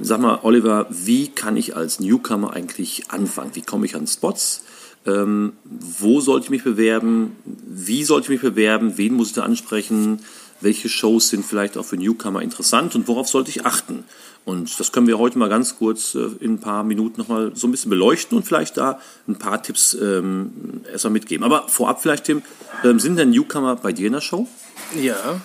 sag 0.00 0.20
mal, 0.20 0.40
Oliver, 0.42 0.86
wie 0.88 1.28
kann 1.28 1.58
ich 1.58 1.76
als 1.76 2.00
Newcomer 2.00 2.54
eigentlich 2.54 3.10
anfangen? 3.10 3.50
Wie 3.54 3.62
komme 3.62 3.84
ich 3.84 3.94
an 3.94 4.06
Spots? 4.06 4.64
Ähm, 5.04 5.52
wo 5.64 6.20
sollte 6.20 6.44
ich 6.44 6.50
mich 6.50 6.64
bewerben? 6.64 7.36
Wie 7.44 8.04
sollte 8.04 8.26
ich 8.26 8.30
mich 8.30 8.40
bewerben? 8.40 8.96
Wen 8.96 9.14
muss 9.14 9.28
ich 9.28 9.34
da 9.34 9.42
ansprechen? 9.42 10.20
Welche 10.62 10.88
Shows 10.88 11.28
sind 11.28 11.44
vielleicht 11.44 11.76
auch 11.76 11.84
für 11.84 11.96
Newcomer 11.96 12.42
interessant 12.42 12.94
und 12.94 13.08
worauf 13.08 13.28
sollte 13.28 13.50
ich 13.50 13.66
achten? 13.66 14.04
Und 14.44 14.80
das 14.80 14.90
können 14.90 15.06
wir 15.06 15.18
heute 15.18 15.38
mal 15.38 15.48
ganz 15.48 15.78
kurz 15.78 16.14
äh, 16.14 16.28
in 16.40 16.54
ein 16.54 16.60
paar 16.60 16.82
Minuten 16.82 17.20
nochmal 17.20 17.52
so 17.54 17.68
ein 17.68 17.70
bisschen 17.70 17.90
beleuchten 17.90 18.36
und 18.36 18.44
vielleicht 18.44 18.76
da 18.76 18.98
ein 19.28 19.36
paar 19.36 19.62
Tipps 19.62 19.94
ähm, 19.94 20.82
erstmal 20.90 21.12
mitgeben. 21.12 21.44
Aber 21.44 21.68
vorab 21.68 22.02
vielleicht, 22.02 22.24
Tim, 22.24 22.42
ähm, 22.82 22.98
sind 22.98 23.16
denn 23.16 23.30
Newcomer 23.30 23.76
bei 23.76 23.92
dir 23.92 24.08
in 24.08 24.14
der 24.14 24.20
Show? 24.20 24.48
Ja, 25.00 25.40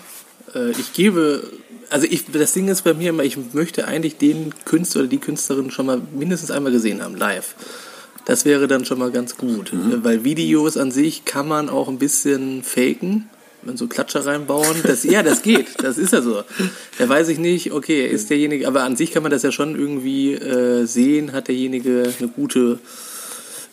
äh, 0.55 0.71
ich 0.71 0.93
gebe, 0.93 1.43
also 1.89 2.07
ich, 2.09 2.25
das 2.31 2.53
Ding 2.53 2.67
ist 2.67 2.83
bei 2.83 2.95
mir 2.95 3.11
immer, 3.11 3.23
ich 3.23 3.37
möchte 3.53 3.87
eigentlich 3.87 4.17
den 4.17 4.53
Künstler 4.65 5.01
oder 5.01 5.09
die 5.09 5.19
Künstlerin 5.19 5.69
schon 5.69 5.85
mal 5.85 6.01
mindestens 6.13 6.49
einmal 6.49 6.71
gesehen 6.71 7.03
haben, 7.03 7.15
live. 7.15 7.55
Das 8.25 8.43
wäre 8.43 8.67
dann 8.67 8.83
schon 8.83 8.99
mal 8.99 9.11
ganz 9.11 9.37
gut, 9.37 9.71
äh, 9.73 10.03
weil 10.03 10.23
Videos 10.23 10.75
an 10.75 10.91
sich 10.91 11.23
kann 11.23 11.47
man 11.47 11.69
auch 11.69 11.87
ein 11.87 11.99
bisschen 11.99 12.63
faken. 12.63 13.29
Wenn 13.67 13.77
so 13.77 13.87
Klatscher 13.87 14.25
reinbauen, 14.25 14.77
das, 14.83 15.03
ja, 15.03 15.23
das 15.23 15.41
geht, 15.41 15.67
das 15.83 15.97
ist 15.97 16.13
ja 16.13 16.21
so. 16.21 16.43
Da 16.97 17.07
weiß 17.09 17.27
ich 17.29 17.37
nicht, 17.39 17.71
okay, 17.71 18.05
ist 18.07 18.29
derjenige, 18.29 18.67
aber 18.67 18.83
an 18.83 18.95
sich 18.95 19.11
kann 19.11 19.23
man 19.23 19.31
das 19.31 19.43
ja 19.43 19.51
schon 19.51 19.77
irgendwie 19.77 20.33
äh, 20.33 20.85
sehen, 20.85 21.33
hat 21.33 21.47
derjenige 21.47 22.11
eine 22.19 22.29
gute 22.29 22.79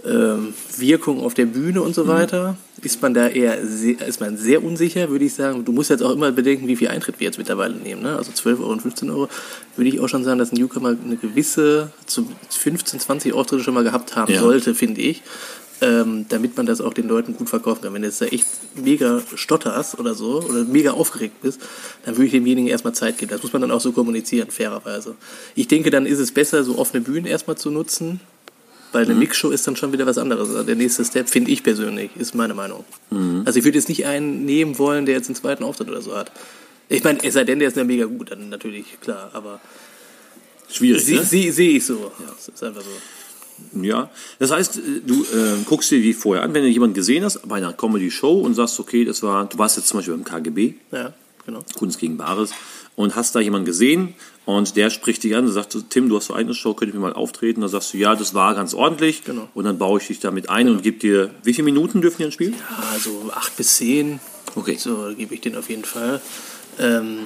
ähm, 0.06 0.52
Wirkung 0.76 1.20
auf 1.20 1.34
der 1.34 1.46
Bühne 1.46 1.80
und 1.82 1.94
so 1.94 2.06
weiter. 2.06 2.56
Ist 2.82 3.00
man 3.00 3.14
da 3.14 3.28
eher 3.28 3.66
sehr, 3.66 4.06
ist 4.06 4.20
man 4.20 4.36
sehr 4.36 4.62
unsicher, 4.62 5.08
würde 5.08 5.24
ich 5.24 5.32
sagen. 5.32 5.64
Du 5.64 5.72
musst 5.72 5.88
jetzt 5.88 6.02
auch 6.02 6.10
immer 6.10 6.30
bedenken, 6.32 6.68
wie 6.68 6.76
viel 6.76 6.88
Eintritt 6.88 7.20
wir 7.20 7.24
jetzt 7.26 7.38
mittlerweile 7.38 7.74
nehmen. 7.74 8.02
Ne? 8.02 8.14
Also 8.16 8.30
12 8.30 8.60
Euro 8.60 8.72
und 8.72 8.82
15 8.82 9.08
Euro. 9.08 9.28
Würde 9.76 9.88
ich 9.88 10.00
auch 10.00 10.08
schon 10.08 10.22
sagen, 10.24 10.38
dass 10.38 10.52
ein 10.52 10.56
Newcomer 10.56 10.90
eine 10.90 11.16
gewisse, 11.16 11.90
zu 12.04 12.28
15, 12.50 13.00
20 13.00 13.32
Auftritte 13.32 13.64
schon 13.64 13.72
mal 13.72 13.84
gehabt 13.84 14.14
haben 14.16 14.32
Ja. 14.32 14.40
sollte, 14.40 14.74
finde 14.74 15.00
ich. 15.00 15.22
Ähm, 15.80 16.26
damit 16.28 16.56
man 16.56 16.66
das 16.66 16.80
auch 16.80 16.94
den 16.94 17.08
Leuten 17.08 17.36
gut 17.36 17.48
verkaufen 17.48 17.82
kann. 17.82 17.92
Wenn 17.94 18.02
du 18.02 18.08
jetzt 18.08 18.20
da 18.20 18.26
echt 18.26 18.46
mega 18.76 19.20
stotterst 19.34 19.98
oder 19.98 20.14
so 20.14 20.40
oder 20.40 20.64
mega 20.64 20.92
aufgeregt 20.92 21.42
bist, 21.42 21.60
dann 22.04 22.14
würde 22.14 22.26
ich 22.26 22.30
demjenigen 22.30 22.68
erstmal 22.68 22.94
Zeit 22.94 23.18
geben. 23.18 23.32
Das 23.32 23.42
muss 23.42 23.52
man 23.52 23.60
dann 23.60 23.72
auch 23.72 23.80
so 23.80 23.90
kommunizieren, 23.90 24.50
fairerweise. 24.50 25.16
Ich 25.56 25.66
denke, 25.66 25.90
dann 25.90 26.06
ist 26.06 26.20
es 26.20 26.30
besser, 26.30 26.62
so 26.62 26.78
offene 26.78 27.02
Bühnen 27.02 27.26
erstmal 27.26 27.58
zu 27.58 27.70
nutzen, 27.70 28.20
weil 28.92 29.04
eine 29.04 29.14
Mixshow 29.14 29.50
ist 29.50 29.66
dann 29.66 29.74
schon 29.74 29.92
wieder 29.92 30.06
was 30.06 30.16
anderes. 30.16 30.48
Also 30.50 30.62
der 30.62 30.76
nächste 30.76 31.04
Step, 31.04 31.28
finde 31.28 31.50
ich 31.50 31.64
persönlich, 31.64 32.10
ist 32.16 32.36
meine 32.36 32.54
Meinung. 32.54 32.84
Also 33.44 33.58
ich 33.58 33.64
würde 33.64 33.76
jetzt 33.76 33.88
nicht 33.88 34.06
einen 34.06 34.44
nehmen 34.44 34.78
wollen, 34.78 35.06
der 35.06 35.16
jetzt 35.16 35.26
einen 35.26 35.34
zweiten 35.34 35.64
Auftritt 35.64 35.88
oder 35.88 36.00
so 36.00 36.16
hat. 36.16 36.30
Ich 36.88 37.02
meine, 37.02 37.18
es 37.24 37.34
sei 37.34 37.42
denn, 37.42 37.58
der 37.58 37.68
ist 37.68 37.76
ja 37.76 37.82
mega 37.82 38.04
gut, 38.04 38.30
dann 38.30 38.48
natürlich, 38.48 39.00
klar, 39.00 39.30
aber 39.32 39.60
Schwierig, 40.70 41.04
sehe 41.04 41.18
ne? 41.18 41.24
seh, 41.24 41.50
seh 41.50 41.76
ich 41.76 41.84
so. 41.84 42.12
Das 42.26 42.48
ist 42.48 42.62
einfach 42.62 42.82
so. 42.82 42.90
Ja, 43.80 44.10
das 44.38 44.50
heißt, 44.50 44.76
äh, 44.78 44.80
du 45.06 45.22
äh, 45.24 45.56
guckst 45.64 45.90
dir 45.90 46.00
die 46.00 46.12
vorher 46.14 46.42
an, 46.44 46.54
wenn 46.54 46.62
du 46.62 46.68
jemanden 46.68 46.94
gesehen 46.94 47.24
hast 47.24 47.46
bei 47.48 47.56
einer 47.56 47.72
Comedy-Show 47.72 48.40
und 48.40 48.54
sagst, 48.54 48.78
okay, 48.80 49.04
das 49.04 49.22
war, 49.22 49.46
du 49.46 49.58
warst 49.58 49.76
jetzt 49.76 49.88
zum 49.88 49.98
Beispiel 49.98 50.14
beim 50.14 50.24
KGB, 50.24 50.74
Ja, 50.92 51.12
genau. 51.46 51.64
Kunst 51.76 51.98
gegen 51.98 52.16
Bares, 52.16 52.50
und 52.96 53.16
hast 53.16 53.34
da 53.34 53.40
jemanden 53.40 53.66
gesehen 53.66 54.14
und 54.46 54.76
der 54.76 54.88
spricht 54.90 55.24
dich 55.24 55.34
an 55.34 55.46
und 55.46 55.52
sagt, 55.52 55.76
Tim, 55.90 56.08
du 56.08 56.16
hast 56.16 56.26
so 56.26 56.34
eine 56.34 56.54
Show, 56.54 56.74
könnte 56.74 56.90
ich 56.90 56.94
mir 56.94 57.00
mal 57.00 57.12
auftreten? 57.12 57.60
Da 57.60 57.68
sagst 57.68 57.92
du, 57.92 57.98
ja, 57.98 58.14
das 58.14 58.34
war 58.34 58.54
ganz 58.54 58.72
ordentlich 58.74 59.24
Genau. 59.24 59.48
und 59.54 59.64
dann 59.64 59.78
baue 59.78 60.00
ich 60.00 60.06
dich 60.06 60.20
damit 60.20 60.48
ein 60.48 60.68
und 60.68 60.82
gebe 60.82 60.98
dir, 60.98 61.30
wie 61.42 61.52
viele 61.54 61.64
Minuten 61.64 62.00
dürfen 62.02 62.18
die 62.18 62.22
dann 62.24 62.32
spielen? 62.32 62.54
Ja, 62.54 62.98
so 63.00 63.30
acht 63.34 63.56
bis 63.56 63.76
zehn. 63.76 64.20
Okay. 64.54 64.76
So 64.78 65.10
gebe 65.16 65.34
ich 65.34 65.40
den 65.40 65.56
auf 65.56 65.68
jeden 65.70 65.84
Fall. 65.84 66.20
Ähm, 66.78 67.20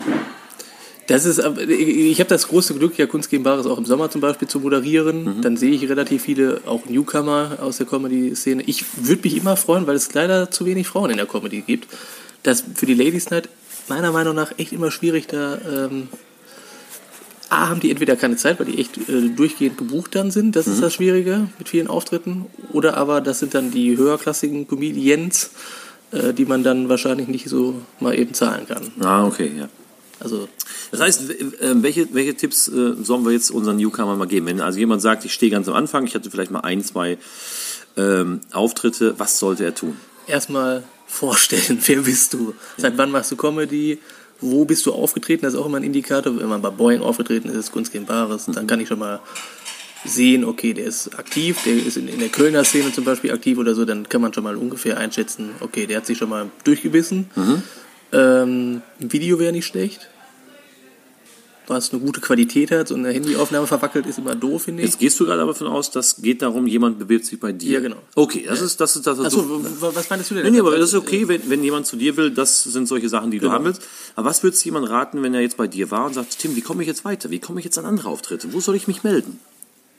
das 1.08 1.24
ist, 1.24 1.40
aber- 1.40 1.62
ich 1.62 2.20
habe 2.20 2.28
das 2.28 2.46
große 2.48 2.74
Glück, 2.74 2.96
ja 2.98 3.06
Kunst 3.06 3.28
gegen 3.30 3.42
Bares 3.42 3.66
auch 3.66 3.78
im 3.78 3.84
Sommer 3.84 4.10
zum 4.10 4.20
Beispiel 4.20 4.46
zu 4.46 4.60
moderieren. 4.60 5.40
Dann 5.42 5.56
sehe 5.56 5.72
ich 5.72 5.88
relativ 5.88 6.22
viele, 6.22 6.60
auch 6.66 6.86
Newcomer 6.86 7.58
aus 7.60 7.78
der 7.78 7.86
Comedy-Szene. 7.86 8.62
Ich 8.66 8.84
würde 8.96 9.22
mich 9.24 9.36
immer 9.36 9.56
freuen, 9.56 9.86
weil 9.86 9.96
es 9.96 10.12
leider 10.14 10.50
zu 10.50 10.64
wenig 10.66 10.86
Frauen 10.86 11.10
in 11.10 11.16
der 11.16 11.26
Comedy 11.26 11.62
gibt, 11.62 11.88
dass 12.44 12.62
für 12.74 12.86
die 12.86 12.94
Ladies 12.94 13.30
Night 13.30 13.48
meiner 13.88 14.12
Meinung 14.12 14.34
nach 14.36 14.52
echt 14.58 14.72
immer 14.72 14.90
schwierig 14.90 15.26
da. 15.26 15.58
Ähm, 15.66 16.08
A, 17.50 17.70
haben 17.70 17.80
die 17.80 17.90
entweder 17.90 18.14
keine 18.14 18.36
Zeit, 18.36 18.60
weil 18.60 18.66
die 18.66 18.78
echt 18.78 18.98
äh, 19.08 19.30
durchgehend 19.34 19.78
gebucht 19.78 20.14
dann 20.14 20.30
sind, 20.30 20.54
das 20.54 20.66
ist 20.66 20.82
das 20.82 20.92
Schwierige 20.92 21.48
mit 21.58 21.70
vielen 21.70 21.86
Auftritten, 21.86 22.44
oder 22.74 22.98
aber 22.98 23.22
das 23.22 23.38
sind 23.38 23.54
dann 23.54 23.70
die 23.70 23.96
höherklassigen 23.96 24.68
Comedians, 24.68 25.48
äh, 26.12 26.34
die 26.34 26.44
man 26.44 26.62
dann 26.62 26.90
wahrscheinlich 26.90 27.26
nicht 27.28 27.48
so 27.48 27.80
mal 28.00 28.14
eben 28.18 28.34
zahlen 28.34 28.66
kann. 28.68 28.90
Ah, 29.00 29.26
okay, 29.26 29.50
ja. 29.58 29.70
Also, 30.20 30.46
Das 30.90 31.00
heißt, 31.00 31.30
äh, 31.30 31.82
welche, 31.82 32.12
welche 32.14 32.34
Tipps 32.34 32.68
äh, 32.68 32.94
sollen 33.02 33.24
wir 33.24 33.32
jetzt 33.32 33.50
unseren 33.50 33.76
Newcomer 33.76 34.16
mal 34.16 34.26
geben? 34.26 34.46
Wenn 34.46 34.60
also 34.60 34.78
jemand 34.78 35.02
sagt, 35.02 35.24
ich 35.24 35.34
stehe 35.34 35.50
ganz 35.50 35.68
am 35.68 35.74
Anfang, 35.74 36.06
ich 36.06 36.14
hatte 36.14 36.30
vielleicht 36.30 36.50
mal 36.50 36.60
ein, 36.60 36.82
zwei 36.82 37.18
ähm, 37.96 38.40
Auftritte, 38.52 39.18
was 39.18 39.38
sollte 39.38 39.64
er 39.64 39.74
tun? 39.74 39.96
erstmal 40.28 40.84
vorstellen, 41.06 41.78
wer 41.86 42.02
bist 42.02 42.34
du? 42.34 42.54
Seit 42.76 42.96
wann 42.98 43.10
machst 43.10 43.32
du 43.32 43.36
Comedy? 43.36 43.98
Wo 44.40 44.64
bist 44.64 44.86
du 44.86 44.92
aufgetreten? 44.92 45.42
Das 45.42 45.54
ist 45.54 45.58
auch 45.58 45.66
immer 45.66 45.78
ein 45.78 45.84
Indikator. 45.84 46.38
Wenn 46.38 46.48
man 46.48 46.62
bei 46.62 46.70
Boeing 46.70 47.00
aufgetreten 47.00 47.48
ist, 47.48 47.72
Kunst 47.72 47.92
gegen 47.92 48.06
Bares, 48.06 48.46
dann 48.46 48.68
kann 48.68 48.78
ich 48.78 48.86
schon 48.86 49.00
mal 49.00 49.20
sehen, 50.04 50.44
okay, 50.44 50.74
der 50.74 50.84
ist 50.84 51.18
aktiv, 51.18 51.58
der 51.64 51.74
ist 51.74 51.96
in, 51.96 52.06
in 52.06 52.20
der 52.20 52.28
Kölner 52.28 52.62
Szene 52.62 52.92
zum 52.92 53.04
Beispiel 53.04 53.32
aktiv 53.32 53.58
oder 53.58 53.74
so, 53.74 53.84
dann 53.84 54.08
kann 54.08 54.20
man 54.20 54.32
schon 54.32 54.44
mal 54.44 54.54
ungefähr 54.54 54.96
einschätzen, 54.96 55.50
okay, 55.58 55.86
der 55.86 55.96
hat 55.96 56.06
sich 56.06 56.18
schon 56.18 56.28
mal 56.28 56.46
durchgebissen. 56.62 57.28
Ähm, 58.12 58.82
ein 59.00 59.12
Video 59.12 59.40
wäre 59.40 59.50
nicht 59.50 59.66
schlecht. 59.66 60.08
Was 61.68 61.92
eine 61.92 62.00
gute 62.00 62.20
Qualität 62.20 62.70
hat, 62.70 62.88
so 62.88 62.94
eine 62.94 63.10
Handyaufnahme 63.10 63.66
verwackelt, 63.66 64.06
ist 64.06 64.18
immer 64.18 64.34
doof, 64.34 64.62
finde 64.62 64.82
ich. 64.82 64.88
Jetzt 64.88 64.98
gehst 64.98 65.20
du 65.20 65.26
gerade 65.26 65.42
aber 65.42 65.52
davon 65.52 65.66
aus, 65.66 65.90
das 65.90 66.16
geht 66.22 66.40
darum, 66.40 66.66
jemand 66.66 66.98
bewirbt 66.98 67.26
sich 67.26 67.38
bei 67.38 67.52
dir. 67.52 67.72
Ja, 67.72 67.80
genau. 67.80 67.98
Okay, 68.14 68.44
das 68.48 68.62
ist 68.62 68.80
das, 68.80 68.96
ist 68.96 69.06
das 69.06 69.18
was 69.18 69.26
Achso, 69.26 69.42
du, 69.42 69.62
was 69.80 70.08
meinst 70.08 70.30
du 70.30 70.34
denn? 70.34 70.44
Nee, 70.44 70.50
nee, 70.50 70.60
aber 70.60 70.76
das 70.78 70.90
ist 70.90 70.94
okay, 70.94 71.28
wenn, 71.28 71.48
wenn 71.50 71.62
jemand 71.62 71.86
zu 71.86 71.96
dir 71.96 72.16
will, 72.16 72.30
das 72.30 72.62
sind 72.62 72.88
solche 72.88 73.08
Sachen, 73.08 73.30
die 73.30 73.38
du 73.38 73.50
haben 73.50 73.66
willst. 73.66 73.82
Aber 74.16 74.30
was 74.30 74.42
würdest 74.42 74.64
du 74.64 74.68
jemand 74.68 74.88
raten, 74.88 75.22
wenn 75.22 75.34
er 75.34 75.42
jetzt 75.42 75.58
bei 75.58 75.66
dir 75.66 75.90
war 75.90 76.06
und 76.06 76.14
sagt, 76.14 76.38
Tim, 76.38 76.56
wie 76.56 76.62
komme 76.62 76.82
ich 76.82 76.88
jetzt 76.88 77.04
weiter? 77.04 77.30
Wie 77.30 77.38
komme 77.38 77.60
ich 77.60 77.64
jetzt 77.64 77.78
an 77.78 77.84
andere 77.84 78.08
Auftritte? 78.08 78.52
Wo 78.52 78.60
soll 78.60 78.74
ich 78.74 78.88
mich 78.88 79.04
melden? 79.04 79.38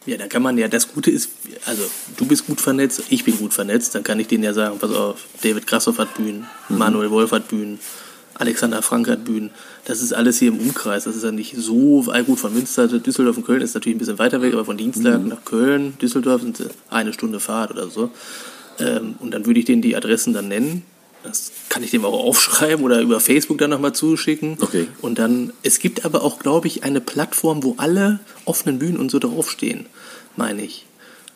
Ja, 0.06 0.18
da 0.18 0.28
kann 0.28 0.42
man 0.42 0.58
ja, 0.58 0.68
das 0.68 0.92
Gute 0.94 1.12
ist, 1.12 1.30
also 1.66 1.84
du 2.18 2.26
bist 2.26 2.48
gut 2.48 2.62
vernetzt, 2.62 3.04
ich 3.10 3.26
bin 3.26 3.38
gut 3.38 3.54
vernetzt, 3.54 3.94
dann 3.96 4.04
kann 4.04 4.20
ich 4.20 4.28
denen 4.28 4.44
ja 4.44 4.54
sagen, 4.54 4.80
pass 4.80 4.92
auf, 4.92 5.26
David 5.44 5.68
Grassoff 5.68 5.98
hat 5.98 6.16
Bühnen, 6.16 6.48
Manuel 6.70 7.12
Wolf 7.12 7.32
hat 7.32 7.50
Bühnen, 7.50 7.80
Alexander 8.40 8.82
Frank 8.82 9.08
hat 9.10 9.26
Bühnen. 9.26 9.52
Das 9.86 10.02
ist 10.02 10.14
alles 10.14 10.40
hier 10.40 10.48
im 10.48 10.60
Umkreis. 10.60 11.04
Das 11.04 11.16
ist 11.16 11.24
ja 11.24 11.32
nicht 11.32 11.56
so 11.58 12.06
ah, 12.12 12.22
gut. 12.22 12.40
Von 12.40 12.54
Münster, 12.54 12.88
Düsseldorf 12.88 13.38
und 13.38 13.46
Köln 13.46 13.62
ist 13.62 13.74
natürlich 13.74 13.98
ein 13.98 14.00
bisschen 14.00 14.18
weiter 14.18 14.42
weg, 14.42 14.54
aber 14.54 14.66
von 14.66 14.78
Dienstlaken 14.78 15.28
nach 15.28 15.44
Köln, 15.44 15.98
Düsseldorf 16.02 16.42
sind 16.42 16.70
eine 16.90 17.14
Stunde 17.14 17.40
Fahrt 17.42 17.72
oder 17.72 17.90
so. 17.90 18.12
Ähm, 18.80 19.16
und 19.20 19.32
dann 19.32 19.46
würde 19.46 19.60
ich 19.60 19.66
denen 19.66 19.82
die 19.82 19.96
Adressen 19.96 20.34
dann 20.34 20.48
nennen. 20.48 20.84
Das 21.24 21.52
kann 21.68 21.84
ich 21.84 21.92
dem 21.92 22.06
auch 22.06 22.14
aufschreiben 22.14 22.84
oder 22.86 23.02
über 23.02 23.20
Facebook 23.20 23.58
dann 23.58 23.72
nochmal 23.72 23.94
zuschicken. 23.94 24.58
Okay. 24.62 24.88
Und 25.02 25.20
dann, 25.20 25.52
es 25.64 25.80
gibt 25.80 26.06
aber 26.06 26.24
auch, 26.24 26.40
glaube 26.40 26.68
ich, 26.68 26.86
eine 26.86 27.02
Plattform, 27.02 27.64
wo 27.64 27.76
alle 27.78 28.22
offenen 28.46 28.80
Bühnen 28.80 28.98
und 28.98 29.12
so 29.12 29.20
draufstehen, 29.20 29.86
meine 30.38 30.64
ich. 30.64 30.86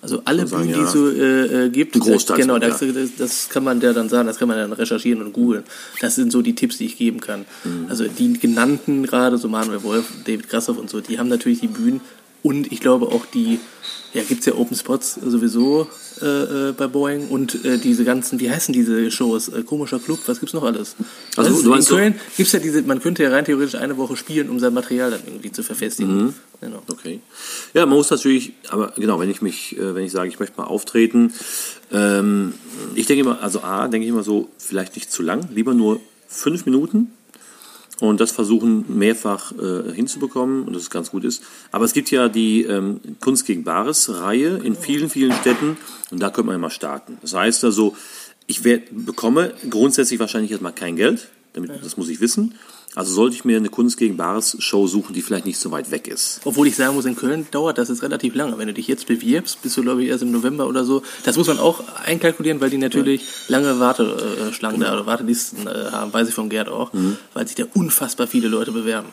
Also 0.04 0.22
alle 0.26 0.46
Bühnen, 0.46 0.68
die 0.68 0.72
ja. 0.72 0.84
es 0.84 0.92
so 0.92 1.10
äh, 1.10 1.68
äh, 1.68 1.70
gibt, 1.70 1.98
Großteil, 1.98 2.36
genau, 2.36 2.56
ja. 2.56 2.60
das, 2.60 2.80
das, 2.80 3.16
das 3.18 3.50
kann 3.50 3.64
man 3.64 3.80
der 3.80 3.94
dann 3.94 4.10
sagen, 4.10 4.28
das 4.28 4.38
kann 4.38 4.50
man 4.50 4.58
dann 4.58 4.74
recherchieren 4.74 5.22
und 5.22 5.32
googeln. 5.32 5.64
Das 6.02 6.16
sind 6.16 6.30
so 6.30 6.42
die 6.42 6.56
Tipps, 6.56 6.78
die 6.78 6.86
ich 6.88 6.98
geben 6.98 7.22
kann. 7.22 7.46
Mhm. 7.64 7.86
Also 7.88 8.06
die 8.08 8.34
genannten 8.34 9.04
gerade, 9.04 9.38
so 9.38 9.48
Manuel 9.48 9.82
Wolf, 9.84 10.06
David 10.26 10.50
Grassoff 10.50 10.78
und 10.78 10.90
so, 10.90 11.00
die 11.00 11.20
haben 11.20 11.30
natürlich 11.30 11.62
die 11.62 11.68
Bühnen 11.68 12.02
und 12.44 12.72
ich 12.72 12.80
glaube 12.82 13.08
auch 13.08 13.26
die, 13.26 13.60
ja, 14.14 14.22
gibt's 14.24 14.46
ja 14.46 14.54
Open 14.54 14.78
Spots 14.78 15.16
sowieso 15.16 15.88
äh, 16.22 16.26
äh, 16.70 16.72
bei 16.74 16.86
Boeing 16.88 17.30
und 17.30 17.66
äh, 17.66 17.78
diese 17.80 18.04
ganzen, 18.06 18.40
wie 18.40 18.52
heißen 18.52 18.72
diese 18.74 19.10
Shows? 19.10 19.48
Äh, 19.50 19.64
komischer 19.64 19.98
Club, 20.00 20.20
was 20.28 20.40
gibt's 20.40 20.54
noch 20.54 20.64
alles? 20.64 20.96
Also, 21.36 21.64
du 21.64 21.74
in 21.74 21.82
so- 21.82 21.96
Köln 21.96 22.16
gibt's 22.38 22.52
ja 22.52 22.60
diese, 22.60 22.84
man 22.84 23.02
könnte 23.02 23.24
ja 23.24 23.30
rein 23.32 23.46
theoretisch 23.46 23.76
eine 23.76 23.98
Woche 23.98 24.16
spielen, 24.16 24.50
um 24.50 24.60
sein 24.60 24.74
Material 24.74 25.10
dann 25.10 25.22
irgendwie 25.26 25.52
zu 25.52 25.64
verfestigen. 25.64 26.16
Mhm. 26.26 26.34
Genau. 26.62 26.84
Okay. 26.88 27.20
Ja, 27.74 27.86
man 27.88 27.98
muss 27.98 28.10
natürlich, 28.12 28.54
aber 28.70 28.94
genau, 28.96 29.20
wenn 29.20 29.30
ich 29.32 29.42
mich, 29.42 29.76
äh, 29.78 29.96
wenn 29.96 30.06
ich 30.06 30.12
sage, 30.12 30.30
ich 30.30 30.40
möchte 30.40 30.58
mal 30.62 30.68
auftreten, 30.68 31.34
ähm, 31.92 32.54
ich 32.96 33.08
denke 33.08 33.22
immer, 33.24 33.42
also 33.42 33.62
A, 33.62 33.88
denke 33.88 34.06
ich 34.06 34.12
immer 34.12 34.24
so, 34.24 34.50
vielleicht 34.58 34.96
nicht 34.96 35.12
zu 35.12 35.24
lang, 35.24 35.50
lieber 35.54 35.74
nur 35.74 36.00
fünf 36.28 36.66
Minuten 36.66 37.12
und 38.00 38.20
das 38.20 38.32
versuchen 38.32 38.86
mehrfach 38.98 39.52
äh, 39.52 39.94
hinzubekommen 39.94 40.64
und 40.64 40.74
dass 40.74 40.84
es 40.84 40.90
ganz 40.90 41.12
gut 41.12 41.24
ist. 41.24 41.44
Aber 41.72 41.86
es 41.86 41.94
gibt 41.94 42.12
ja 42.12 42.30
die 42.30 42.64
ähm, 42.64 43.00
Kunst 43.20 43.46
gegen 43.46 43.64
Bares 43.64 44.10
Reihe 44.10 44.58
in 44.64 44.76
vielen, 44.76 45.10
vielen 45.10 45.34
Städten 45.34 45.78
und 46.12 46.22
da 46.22 46.30
könnte 46.30 46.48
man 46.48 46.56
ja 46.56 46.60
mal 46.60 46.70
starten. 46.70 47.18
Das 47.22 47.34
heißt 47.34 47.64
also, 47.64 47.96
ich 48.48 48.64
werd, 48.64 48.84
bekomme 48.92 49.54
grundsätzlich 49.70 50.20
wahrscheinlich 50.20 50.52
erstmal 50.52 50.74
kein 50.74 50.96
Geld, 50.96 51.30
damit, 51.54 51.72
das 51.82 51.98
muss 51.98 52.10
ich 52.10 52.20
wissen. 52.20 52.56
Also 52.96 53.12
sollte 53.14 53.36
ich 53.36 53.44
mir 53.46 53.58
eine 53.58 53.70
Kunst 53.70 53.98
gegen 53.98 54.18
Bares 54.18 54.56
Show 54.60 54.86
suchen, 54.88 55.14
die 55.14 55.22
vielleicht 55.22 55.46
nicht 55.46 55.58
so 55.60 55.72
weit 55.72 55.90
weg 55.92 56.08
ist. 56.08 56.42
Obwohl 56.46 56.68
ich 56.68 56.76
sagen 56.76 56.94
muss, 56.96 57.06
in 57.06 57.16
Köln 57.16 57.48
dauert 57.52 57.78
das 57.78 57.90
jetzt 57.90 58.04
relativ 58.04 58.36
lange. 58.36 58.58
Wenn 58.58 58.68
du 58.68 58.74
dich 58.74 58.88
jetzt 58.88 59.08
bewirbst, 59.08 59.62
bist 59.62 59.76
du, 59.78 59.82
glaube 59.82 60.04
ich, 60.04 60.10
erst 60.10 60.22
im 60.24 60.32
November 60.32 60.68
oder 60.68 60.86
so. 60.86 61.02
Das 61.24 61.38
muss 61.38 61.48
man 61.48 61.58
auch 61.60 61.82
einkalkulieren, 62.06 62.62
weil 62.62 62.70
die 62.70 62.78
natürlich 62.78 63.24
lange 63.48 63.80
Warteschlangen 63.80 64.80
da 64.82 64.94
oder 64.94 65.06
Wartelisten 65.06 65.66
äh, 65.68 65.92
haben, 65.92 66.14
weiß 66.14 66.28
ich 66.30 66.36
von 66.36 66.50
Gerd 66.50 66.70
auch, 66.70 66.94
Mhm. 66.94 67.18
weil 67.34 67.48
sich 67.48 67.56
da 67.56 67.64
unfassbar 67.74 68.28
viele 68.28 68.48
Leute 68.48 68.72
bewerben. 68.72 69.10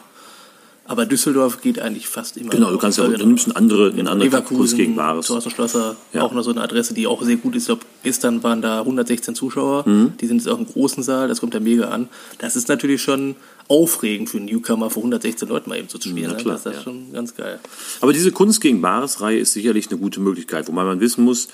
Aber 0.90 1.06
Düsseldorf 1.06 1.60
geht 1.60 1.78
eigentlich 1.78 2.08
fast 2.08 2.36
immer. 2.36 2.50
Genau, 2.50 2.72
du 2.72 2.76
kannst 2.76 2.98
ja, 2.98 3.04
Äh, 3.06 3.16
du 3.16 3.24
nimmst 3.24 3.46
eine 3.46 3.54
andere, 3.54 3.92
eine 3.92 4.10
andere 4.10 4.28
Kunst 4.28 4.48
Leverkusen, 4.50 4.76
gegen 4.76 4.96
Bares. 4.96 5.28
Thorsten 5.28 5.50
Schlosser, 5.52 5.94
Ja. 6.12 6.22
auch 6.22 6.32
noch 6.32 6.42
so 6.42 6.50
eine 6.50 6.62
Adresse, 6.62 6.94
die 6.94 7.06
auch 7.06 7.22
sehr 7.22 7.36
gut 7.36 7.54
ist. 7.54 7.62
Ich 7.62 7.66
glaube, 7.66 7.82
gestern 8.02 8.42
waren 8.42 8.60
da 8.60 8.80
116 8.80 9.36
Zuschauer. 9.36 9.88
Mhm. 9.88 10.14
Die 10.20 10.26
sind 10.26 10.38
jetzt 10.38 10.48
auch 10.48 10.58
im 10.58 10.66
großen 10.66 11.04
Saal, 11.04 11.28
das 11.28 11.38
kommt 11.38 11.54
ja 11.54 11.60
mega 11.60 11.90
an. 11.90 12.08
Das 12.38 12.56
ist 12.56 12.68
natürlich 12.68 13.00
schon 13.02 13.36
aufregend 13.68 14.30
für 14.30 14.38
einen 14.38 14.46
Newcomer, 14.46 14.90
vor 14.90 15.02
116 15.04 15.48
Leuten 15.48 15.70
mal 15.70 15.78
eben 15.78 15.88
so 15.88 15.96
zu 15.98 16.08
spielen. 16.08 16.32
Ne? 16.32 16.36
klar, 16.38 16.54
das 16.56 16.66
ist 16.66 16.78
ja. 16.78 16.82
schon 16.82 17.12
ganz 17.12 17.36
geil. 17.36 17.60
Aber 18.00 18.12
diese 18.12 18.32
Kunst 18.32 18.60
gegen 18.60 18.80
Bares-Reihe 18.82 19.38
ist 19.38 19.52
sicherlich 19.52 19.88
eine 19.90 20.00
gute 20.00 20.18
Möglichkeit, 20.18 20.66
wobei 20.66 20.82
man 20.82 20.98
wissen 20.98 21.22
muss, 21.22 21.46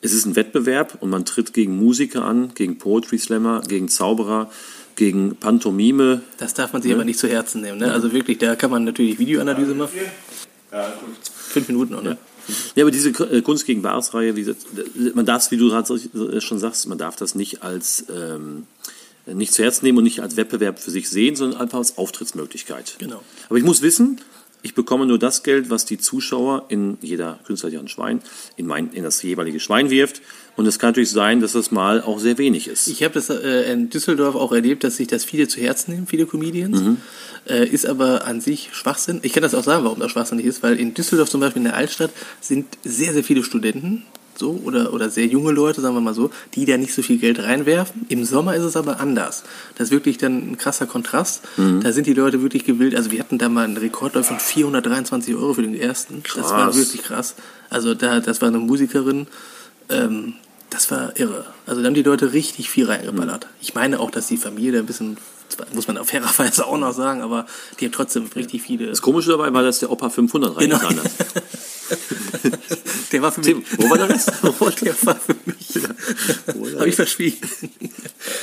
es 0.00 0.12
ist 0.12 0.26
ein 0.26 0.36
Wettbewerb 0.36 0.98
und 1.00 1.10
man 1.10 1.24
tritt 1.24 1.52
gegen 1.54 1.76
Musiker 1.76 2.24
an, 2.24 2.52
gegen 2.54 2.78
Poetry 2.78 3.18
Slammer, 3.18 3.62
gegen 3.66 3.88
Zauberer, 3.88 4.48
gegen 4.96 5.36
Pantomime. 5.36 6.22
Das 6.38 6.54
darf 6.54 6.72
man 6.72 6.82
sich 6.82 6.92
aber 6.92 7.04
nicht 7.04 7.18
zu 7.18 7.28
Herzen 7.28 7.60
nehmen. 7.60 7.78
Ne? 7.78 7.92
Also 7.92 8.12
wirklich, 8.12 8.38
da 8.38 8.56
kann 8.56 8.70
man 8.70 8.84
natürlich 8.84 9.18
Videoanalyse 9.18 9.74
machen. 9.74 9.92
Fünf 11.48 11.68
Minuten 11.68 11.92
noch, 11.94 12.02
ne? 12.02 12.18
Ja, 12.74 12.84
aber 12.84 12.90
diese 12.92 13.08
äh, 13.10 13.42
Kunst 13.42 13.66
gegen 13.66 13.82
Bares-Reihe, 13.82 14.36
wie 14.36 14.44
gesagt, 14.44 14.66
man 15.14 15.26
darf 15.26 15.42
es, 15.42 15.50
wie 15.50 15.56
du 15.56 15.68
gerade 15.68 15.86
so- 15.86 16.40
schon 16.40 16.58
sagst, 16.58 16.86
man 16.86 16.96
darf 16.98 17.16
das 17.16 17.34
nicht 17.34 17.62
als 17.62 18.04
ähm, 18.14 18.66
nicht 19.26 19.52
zu 19.52 19.64
Herzen 19.64 19.84
nehmen 19.84 19.98
und 19.98 20.04
nicht 20.04 20.20
als 20.20 20.36
Wettbewerb 20.36 20.78
für 20.78 20.92
sich 20.92 21.08
sehen, 21.10 21.34
sondern 21.34 21.60
einfach 21.60 21.78
als 21.78 21.98
Auftrittsmöglichkeit. 21.98 22.94
Genau. 22.98 23.20
Aber 23.48 23.58
ich 23.58 23.64
muss 23.64 23.82
wissen, 23.82 24.20
ich 24.66 24.74
bekomme 24.74 25.06
nur 25.06 25.20
das 25.20 25.44
Geld, 25.44 25.70
was 25.70 25.84
die 25.84 25.96
Zuschauer 25.96 26.64
in 26.68 26.98
jeder 27.00 27.38
Künstler 27.46 27.70
ja 27.70 27.78
ein 27.78 27.86
Schwein 27.86 28.20
in, 28.56 28.66
mein, 28.66 28.90
in 28.90 29.04
das 29.04 29.22
jeweilige 29.22 29.60
Schwein 29.60 29.90
wirft. 29.90 30.22
Und 30.56 30.66
es 30.66 30.80
kann 30.80 30.88
natürlich 30.88 31.12
sein, 31.12 31.40
dass 31.40 31.52
das 31.52 31.70
mal 31.70 32.02
auch 32.02 32.18
sehr 32.18 32.36
wenig 32.36 32.66
ist. 32.66 32.88
Ich 32.88 33.04
habe 33.04 33.14
das 33.14 33.30
äh, 33.30 33.72
in 33.72 33.90
Düsseldorf 33.90 34.34
auch 34.34 34.50
erlebt, 34.50 34.82
dass 34.82 34.96
sich 34.96 35.06
das 35.06 35.24
viele 35.24 35.46
zu 35.46 35.60
Herzen 35.60 35.92
nehmen, 35.92 36.08
viele 36.08 36.26
Comedians. 36.26 36.80
Mhm. 36.80 36.96
Äh, 37.48 37.68
ist 37.68 37.86
aber 37.86 38.26
an 38.26 38.40
sich 38.40 38.70
Schwachsinn. 38.72 39.20
Ich 39.22 39.32
kann 39.32 39.44
das 39.44 39.54
auch 39.54 39.62
sagen, 39.62 39.84
warum 39.84 40.00
das 40.00 40.10
schwachsinnig 40.10 40.44
ist, 40.44 40.64
weil 40.64 40.80
in 40.80 40.94
Düsseldorf 40.94 41.30
zum 41.30 41.40
Beispiel 41.40 41.60
in 41.60 41.68
der 41.68 41.76
Altstadt 41.76 42.10
sind 42.40 42.66
sehr, 42.82 43.12
sehr 43.12 43.22
viele 43.22 43.44
Studenten. 43.44 44.02
So, 44.38 44.60
oder, 44.64 44.92
oder 44.92 45.08
sehr 45.08 45.26
junge 45.26 45.50
Leute, 45.52 45.80
sagen 45.80 45.94
wir 45.94 46.00
mal 46.02 46.12
so, 46.14 46.30
die 46.54 46.66
da 46.66 46.76
nicht 46.76 46.92
so 46.92 47.00
viel 47.02 47.16
Geld 47.18 47.38
reinwerfen. 47.42 48.04
Im 48.08 48.24
Sommer 48.26 48.54
ist 48.54 48.64
es 48.64 48.76
aber 48.76 49.00
anders. 49.00 49.44
Das 49.76 49.88
ist 49.88 49.92
wirklich 49.92 50.18
dann 50.18 50.52
ein 50.52 50.58
krasser 50.58 50.86
Kontrast. 50.86 51.42
Mhm. 51.56 51.80
Da 51.82 51.92
sind 51.92 52.06
die 52.06 52.12
Leute 52.12 52.42
wirklich 52.42 52.64
gewillt. 52.64 52.94
Also 52.94 53.10
wir 53.10 53.18
hatten 53.20 53.38
da 53.38 53.48
mal 53.48 53.64
einen 53.64 53.78
Rekordlauf 53.78 54.26
von 54.26 54.38
423 54.38 55.34
Euro 55.34 55.54
für 55.54 55.62
den 55.62 55.74
ersten. 55.74 56.22
Das 56.34 56.50
war 56.50 56.66
Krass. 56.66 56.76
wirklich 56.76 57.02
krass. 57.02 57.34
Also 57.70 57.94
da, 57.94 58.20
das 58.20 58.40
war 58.42 58.48
eine 58.48 58.58
Musikerin, 58.58 59.26
ähm, 59.88 60.34
das 60.70 60.90
war 60.90 61.18
irre. 61.18 61.46
Also 61.66 61.80
da 61.80 61.86
haben 61.86 61.94
die 61.94 62.02
Leute 62.02 62.32
richtig 62.34 62.68
viel 62.68 62.84
reingeballert. 62.86 63.46
Ich 63.62 63.74
meine 63.74 64.00
auch, 64.00 64.10
dass 64.10 64.26
die 64.26 64.36
Familie 64.36 64.72
da 64.72 64.78
ein 64.80 64.86
bisschen, 64.86 65.16
muss 65.72 65.86
man 65.88 65.96
auf 65.96 66.08
fairerweise 66.08 66.66
auch 66.66 66.76
noch 66.76 66.92
sagen, 66.92 67.22
aber 67.22 67.46
die 67.80 67.86
hat 67.86 67.92
trotzdem 67.92 68.26
richtig 68.36 68.62
viele. 68.62 68.86
Das 68.86 69.00
Komische 69.00 69.30
dabei 69.30 69.52
war, 69.54 69.62
dass 69.62 69.78
der 69.78 69.90
Opa 69.90 70.10
500 70.10 70.58
Genau. 70.58 70.76
reingetan 70.76 71.04
hat. 71.04 71.10
Der 73.16 73.22
war 73.22 73.32
für 73.32 73.40
Tim, 73.40 73.58
mich. 73.58 73.66
wo 73.78 73.88
war 73.88 73.96
der 73.96 74.10
Rest? 74.10 74.30
der 74.82 74.94
war 75.06 75.16
für 75.16 75.34
mich. 75.46 76.74
Habe 76.76 76.88
ich 76.88 76.94
verschwiegen. 76.94 77.38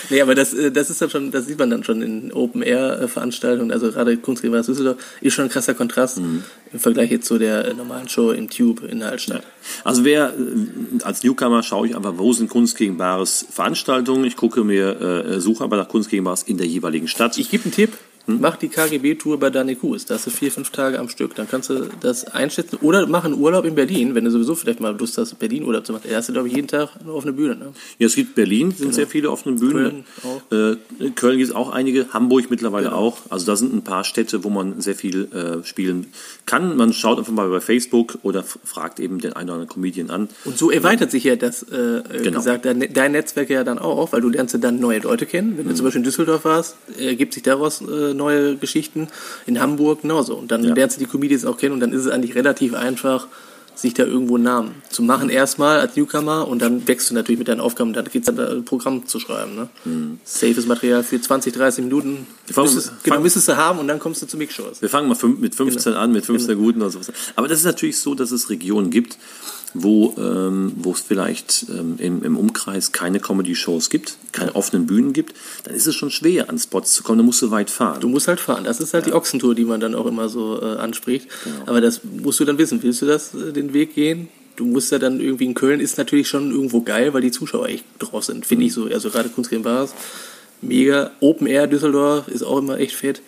nee, 0.09 0.19
aber 0.19 0.33
das, 0.33 0.53
äh, 0.55 0.71
das 0.71 0.89
ist 0.89 0.99
dann 0.99 1.11
schon, 1.11 1.29
das 1.31 1.45
sieht 1.45 1.59
man 1.59 1.69
dann 1.69 1.83
schon 1.83 2.01
in 2.01 2.33
Open-Air-Veranstaltungen, 2.33 3.71
also 3.71 3.91
gerade 3.91 4.17
Kunstgräber 4.17 4.61
Düsseldorf, 4.63 4.97
ist 5.21 5.35
schon 5.35 5.45
ein 5.45 5.51
krasser 5.51 5.75
Kontrast 5.75 6.17
Mhm. 6.17 6.43
im 6.73 6.79
Vergleich 6.79 7.11
jetzt 7.11 7.27
zu 7.27 7.37
der 7.37 7.65
äh, 7.65 7.73
normalen 7.75 8.09
Show 8.09 8.31
im 8.31 8.49
Tube 8.49 8.81
in 8.89 8.99
der 8.99 9.09
Altstadt. 9.11 9.43
Also 9.83 10.03
wer 10.05 10.29
äh, 10.33 11.03
als 11.03 11.23
Newcomer 11.23 11.61
schaue 11.61 11.87
ich 11.87 11.95
einfach, 11.95 12.13
wo 12.17 12.33
sind 12.33 12.49
Kunst 12.49 12.75
gegen 12.75 12.97
Bares 12.97 13.45
Veranstaltungen. 13.51 14.25
Ich 14.25 14.35
gucke 14.37 14.63
mir, 14.63 14.99
äh, 14.99 15.39
suche 15.39 15.63
aber 15.63 15.77
nach 15.77 15.87
Kunst 15.87 16.09
gegen 16.09 16.23
Bares 16.23 16.41
in 16.43 16.57
der 16.57 16.65
jeweiligen 16.65 17.07
Stadt. 17.07 17.37
Ich 17.37 17.51
gebe 17.51 17.65
einen 17.65 17.73
Tipp. 17.73 17.91
Hm? 18.25 18.37
Mach 18.39 18.55
die 18.55 18.69
KGB-Tour 18.69 19.37
bei 19.39 19.49
Dani 19.49 19.75
Kuhs. 19.75 20.05
Da 20.05 20.15
hast 20.15 20.25
du 20.27 20.31
vier, 20.31 20.51
fünf 20.51 20.69
Tage 20.69 20.97
am 20.99 21.09
Stück. 21.09 21.35
Dann 21.35 21.47
kannst 21.49 21.69
du 21.69 21.89
das 21.99 22.23
einschätzen. 22.25 22.77
Oder 22.81 23.05
mach 23.05 23.25
einen 23.25 23.33
Urlaub 23.35 23.65
in 23.65 23.75
Berlin, 23.75 24.15
wenn 24.15 24.23
du 24.23 24.31
sowieso 24.31 24.55
vielleicht 24.55 24.79
mal 24.79 24.95
Lust 24.97 25.17
hast, 25.17 25.37
Berlin-Urlaub 25.39 25.85
zu 25.85 25.91
machen. 25.93 26.03
Da 26.09 26.15
hast 26.15 26.29
du, 26.29 26.33
glaube 26.33 26.47
ich, 26.47 26.55
jeden 26.55 26.67
Tag 26.67 26.89
eine 27.01 27.11
offene 27.11 27.33
Bühne. 27.33 27.55
Ne? 27.55 27.73
Ja, 27.99 28.07
es 28.07 28.15
gibt 28.15 28.35
Berlin, 28.35 28.71
sind 28.71 28.93
sehr 28.93 29.07
viele 29.07 29.29
offene 29.29 29.55
Bühnen. 29.57 30.05
Köln 30.49 30.77
äh, 30.99 31.09
Köln 31.11 31.37
gibt 31.37 31.49
es 31.49 31.55
auch 31.55 31.69
einige, 31.71 32.13
Hamburg 32.13 32.49
mittlerweile 32.49 32.85
Genau. 32.89 32.97
auch. 32.97 33.17
Also 33.29 33.45
da 33.45 33.55
sind 33.55 33.73
ein 33.73 33.83
paar 33.83 34.03
Städte, 34.03 34.43
wo 34.43 34.49
man 34.49 34.79
sehr 34.81 34.95
viel 34.95 35.27
äh, 35.33 35.65
spielen 35.65 36.07
kann. 36.45 36.77
Man 36.77 36.93
schaut 36.93 37.17
einfach 37.19 37.33
mal 37.33 37.49
bei 37.49 37.59
Facebook 37.61 38.17
oder 38.23 38.43
fragt 38.43 38.99
eben 38.99 39.19
den 39.19 39.33
einen 39.33 39.49
oder 39.49 39.53
anderen 39.55 39.69
Comedian 39.69 40.09
an. 40.09 40.29
Und 40.45 40.57
so 40.57 40.71
erweitert 40.71 41.11
sich 41.11 41.23
ja 41.25 41.35
das, 41.35 41.63
äh, 41.63 41.75
äh, 41.75 42.03
Genau. 42.23 42.37
gesagt, 42.37 42.65
dein, 42.65 42.93
dein 42.93 43.11
Netzwerk 43.11 43.49
ja 43.49 43.63
dann 43.63 43.79
auch, 43.79 44.13
weil 44.13 44.21
du 44.21 44.29
lernst 44.29 44.53
ja 44.53 44.59
dann 44.59 44.79
neue 44.79 44.99
Leute 44.99 45.25
kennen. 45.25 45.57
Wenn 45.57 45.67
du 45.67 45.73
zum 45.75 45.83
Beispiel 45.85 45.99
in 45.99 46.05
Düsseldorf 46.05 46.45
warst, 46.45 46.77
ergibt 46.97 47.33
sich 47.33 47.43
daraus 47.43 47.81
äh, 48.13 48.17
neue 48.17 48.55
Geschichten. 48.55 49.07
In 49.45 49.59
Hamburg 49.59 50.01
genauso. 50.03 50.35
Und 50.35 50.51
dann 50.51 50.63
Ja. 50.63 50.73
lernst 50.73 50.97
du 50.97 50.99
die 51.03 51.09
Comedians 51.09 51.45
auch 51.45 51.57
kennen 51.57 51.73
und 51.73 51.79
dann 51.79 51.91
ist 51.91 52.01
es 52.05 52.07
eigentlich 52.11 52.35
relativ 52.35 52.73
einfach, 52.73 53.27
sich 53.75 53.95
da 53.95 54.03
irgendwo 54.05 54.35
einen 54.35 54.43
Namen 54.43 54.71
zu 54.91 55.01
machen. 55.01 55.29
Erstmal 55.31 55.79
als 55.79 55.95
Newcomer 55.95 56.47
und 56.47 56.61
dann 56.61 56.87
wächst 56.87 57.09
du 57.09 57.15
natürlich 57.15 57.39
mit 57.39 57.47
deinen 57.47 57.59
Aufgaben. 57.59 57.91
Dann 57.93 58.05
geht's 58.05 58.27
dann 58.27 58.35
da 58.35 58.47
ein 58.47 58.63
Programm 58.65 59.07
zu 59.07 59.19
schreiben. 59.19 59.55
Ne? 59.55 60.17
Safes 60.23 60.67
Material 60.67 61.01
für 61.03 61.19
20, 61.19 61.53
30 61.55 61.83
Minuten. 61.85 62.27
fangen- 62.51 62.65
Müsstest, 62.71 63.03
genau, 63.03 63.19
müsstest 63.19 63.47
du 63.47 63.57
haben 63.57 63.79
und 63.79 63.87
dann 63.87 63.97
kommst 63.97 64.21
du 64.21 64.27
zu 64.27 64.37
Mixshows. 64.37 64.79
Wir 64.81 64.89
fangen 64.89 65.07
mal 65.09 65.17
mit 65.39 65.55
15 65.55 65.93
an, 65.93 66.11
mit 66.11 66.23
15 66.23 66.55
guten 66.55 66.81
oder 66.83 66.91
sowas. 66.91 67.11
Aber 67.35 67.47
das 67.47 67.57
ist 67.59 67.65
natürlich 67.65 67.97
so, 67.97 68.13
dass 68.13 68.29
es 68.31 68.51
Regionen 68.51 68.91
gibt, 68.91 69.17
wo, 69.73 70.13
ähm, 70.17 70.73
wo 70.77 70.91
es 70.91 71.01
vielleicht 71.01 71.65
ähm, 71.69 71.95
im, 71.97 72.23
im 72.23 72.37
Umkreis 72.37 72.91
keine 72.91 73.19
Comedy-Shows 73.19 73.89
gibt, 73.89 74.17
keine 74.31 74.55
offenen 74.55 74.85
Bühnen 74.85 75.13
gibt. 75.13 75.33
Dann 75.63 75.75
ist 75.75 75.87
es 75.87 75.95
schon 75.95 76.11
schwer, 76.11 76.49
an 76.49 76.57
Spots 76.57 76.93
zu 76.93 77.03
kommen. 77.03 77.19
Da 77.19 77.23
musst 77.23 77.41
du 77.41 77.51
weit 77.51 77.69
fahren. 77.69 77.99
Du 78.01 78.07
musst 78.07 78.27
halt 78.27 78.39
fahren. 78.39 78.63
Das 78.63 78.79
ist 78.79 78.93
halt 78.93 79.05
die 79.05 79.13
Ochsentour, 79.13 79.55
die 79.55 79.65
man 79.65 79.79
dann 79.79 79.95
auch 79.95 80.05
immer 80.05 80.29
so 80.29 80.61
äh, 80.61 80.77
anspricht. 80.77 81.27
Genau. 81.43 81.55
Aber 81.65 81.81
das 81.81 82.01
musst 82.03 82.39
du 82.39 82.45
dann 82.45 82.57
wissen. 82.57 82.81
Willst 82.83 83.01
du 83.01 83.05
das 83.05 83.33
äh, 83.33 83.51
den 83.51 83.73
Weg 83.73 83.95
gehen? 83.95 84.29
Du 84.55 84.65
musst 84.65 84.91
ja 84.91 84.99
dann 84.99 85.19
irgendwie 85.19 85.45
in 85.45 85.55
Köln 85.55 85.79
ist 85.79 85.97
natürlich 85.97 86.27
schon 86.27 86.51
irgendwo 86.51 86.81
geil, 86.81 87.13
weil 87.13 87.21
die 87.21 87.31
Zuschauer 87.31 87.69
echt 87.69 87.85
drauf 87.97 88.23
sind, 88.23 88.45
finde 88.45 88.65
ich 88.65 88.73
so. 88.73 88.85
Also 88.85 89.09
gerade 89.09 89.29
Kunstgame 89.29 89.63
Bars 89.63 89.95
mega. 90.63 91.11
Open 91.19 91.47
Air 91.47 91.67
Düsseldorf 91.67 92.27
ist 92.27 92.43
auch 92.43 92.57
immer 92.57 92.79
echt 92.79 92.95
fett. 92.95 93.21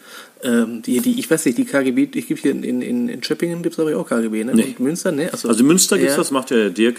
Ähm, 0.46 0.82
die, 0.84 1.00
die, 1.00 1.20
ich 1.20 1.30
weiß 1.30 1.46
nicht, 1.46 1.58
die 1.58 1.66
KGB, 1.66 2.10
ich 2.14 2.28
gibt 2.28 2.42
hier 2.42 2.52
in, 2.52 2.64
in, 2.64 3.10
in 3.10 3.24
Schöppingen 3.24 3.64
gibt 3.64 3.74
es 3.74 3.80
aber 3.80 3.98
auch 3.98 4.08
KGB, 4.08 4.44
ne? 4.44 4.54
Nee. 4.54 4.64
Und 4.64 4.80
Münster, 4.80 5.12
ne? 5.12 5.34
Achso. 5.34 5.48
Also 5.48 5.64
Münster 5.64 5.98
gibt's 5.98 6.14
Ja. 6.14 6.18
das, 6.18 6.32
macht 6.32 6.52
ja 6.52 6.58
der 6.58 6.70
Dirk 6.70 6.98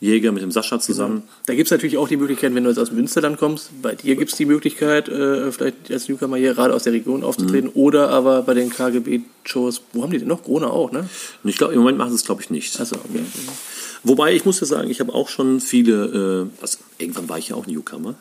Jäger 0.00 0.30
mit 0.32 0.42
dem 0.42 0.50
Sascha 0.50 0.78
zusammen. 0.78 1.22
Da 1.46 1.54
gibt 1.54 1.68
es 1.68 1.70
natürlich 1.70 1.96
auch 1.96 2.08
die 2.08 2.18
Möglichkeit, 2.18 2.54
wenn 2.54 2.64
du 2.64 2.70
jetzt 2.70 2.78
aus 2.78 2.92
Münster 2.92 3.22
dann 3.22 3.38
kommst, 3.38 3.70
bei 3.80 3.94
dir 3.94 4.16
gibt 4.16 4.30
es 4.30 4.36
die 4.36 4.44
Möglichkeit, 4.44 5.08
äh, 5.08 5.50
vielleicht 5.50 5.90
als 5.90 6.08
Newcomer 6.08 6.36
hier 6.36 6.52
gerade 6.54 6.74
aus 6.74 6.82
der 6.82 6.92
Region 6.92 7.24
aufzutreten 7.24 7.70
oder 7.70 8.10
aber 8.10 8.42
bei 8.42 8.52
den 8.52 8.68
KGB-Shows, 8.68 9.82
wo 9.94 10.02
haben 10.02 10.10
die 10.10 10.18
denn 10.18 10.28
noch? 10.28 10.42
Corona 10.42 10.68
auch, 10.68 10.92
ne? 10.92 11.08
Ich 11.44 11.56
glaube, 11.56 11.72
im 11.72 11.78
Moment 11.78 11.96
machen 11.96 12.10
sie 12.10 12.16
es, 12.16 12.24
glaube 12.24 12.42
ich, 12.42 12.50
nicht. 12.50 12.78
Achso, 12.78 12.96
okay. 12.96 13.24
Wobei, 14.02 14.34
ich 14.34 14.44
muss 14.44 14.60
ja 14.60 14.66
sagen, 14.66 14.90
ich 14.90 15.00
habe 15.00 15.14
auch 15.14 15.28
schon 15.28 15.60
viele, 15.60 16.48
äh, 16.52 16.62
also 16.62 16.78
irgendwann 16.98 17.28
war 17.28 17.38
ich 17.38 17.48
ja 17.48 17.56
auch 17.56 17.66
Newcomer, 17.66 18.14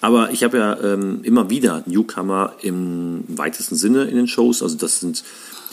aber 0.00 0.30
ich 0.30 0.42
habe 0.44 0.58
ja 0.58 0.80
ähm, 0.80 1.20
immer 1.22 1.50
wieder 1.50 1.82
Newcomer 1.86 2.54
im 2.62 3.24
weitesten 3.28 3.76
Sinne 3.76 4.04
in 4.04 4.16
den 4.16 4.28
Shows, 4.28 4.62
also 4.62 4.76
das 4.76 5.00
sind 5.00 5.24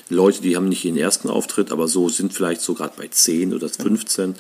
Leute, 0.10 0.42
die 0.42 0.56
haben 0.56 0.70
nicht 0.70 0.86
ihren 0.86 0.98
ersten 0.98 1.30
Auftritt, 1.30 1.72
aber 1.72 1.88
so 1.88 2.10
sind 2.10 2.34
vielleicht 2.34 2.62
so 2.62 2.74
gerade 2.74 2.94
bei 2.98 3.08
10 3.08 3.54
oder 3.54 3.68
15. 3.68 4.36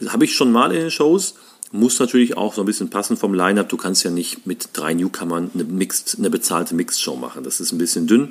Das 0.00 0.12
habe 0.12 0.24
ich 0.24 0.34
schon 0.34 0.50
mal 0.50 0.72
in 0.72 0.80
den 0.80 0.90
Shows, 0.90 1.34
muss 1.72 1.98
natürlich 1.98 2.36
auch 2.36 2.54
so 2.54 2.62
ein 2.62 2.66
bisschen 2.66 2.90
passen 2.90 3.16
vom 3.16 3.34
Line-Up. 3.34 3.68
Du 3.68 3.76
kannst 3.76 4.02
ja 4.02 4.10
nicht 4.10 4.46
mit 4.46 4.70
drei 4.72 4.94
Newcomern 4.94 5.50
eine, 5.54 5.64
Mixed, 5.64 6.16
eine 6.18 6.30
bezahlte 6.30 6.74
Mixed-Show 6.74 7.16
machen, 7.16 7.44
das 7.44 7.60
ist 7.60 7.72
ein 7.72 7.78
bisschen 7.78 8.06
dünn. 8.06 8.30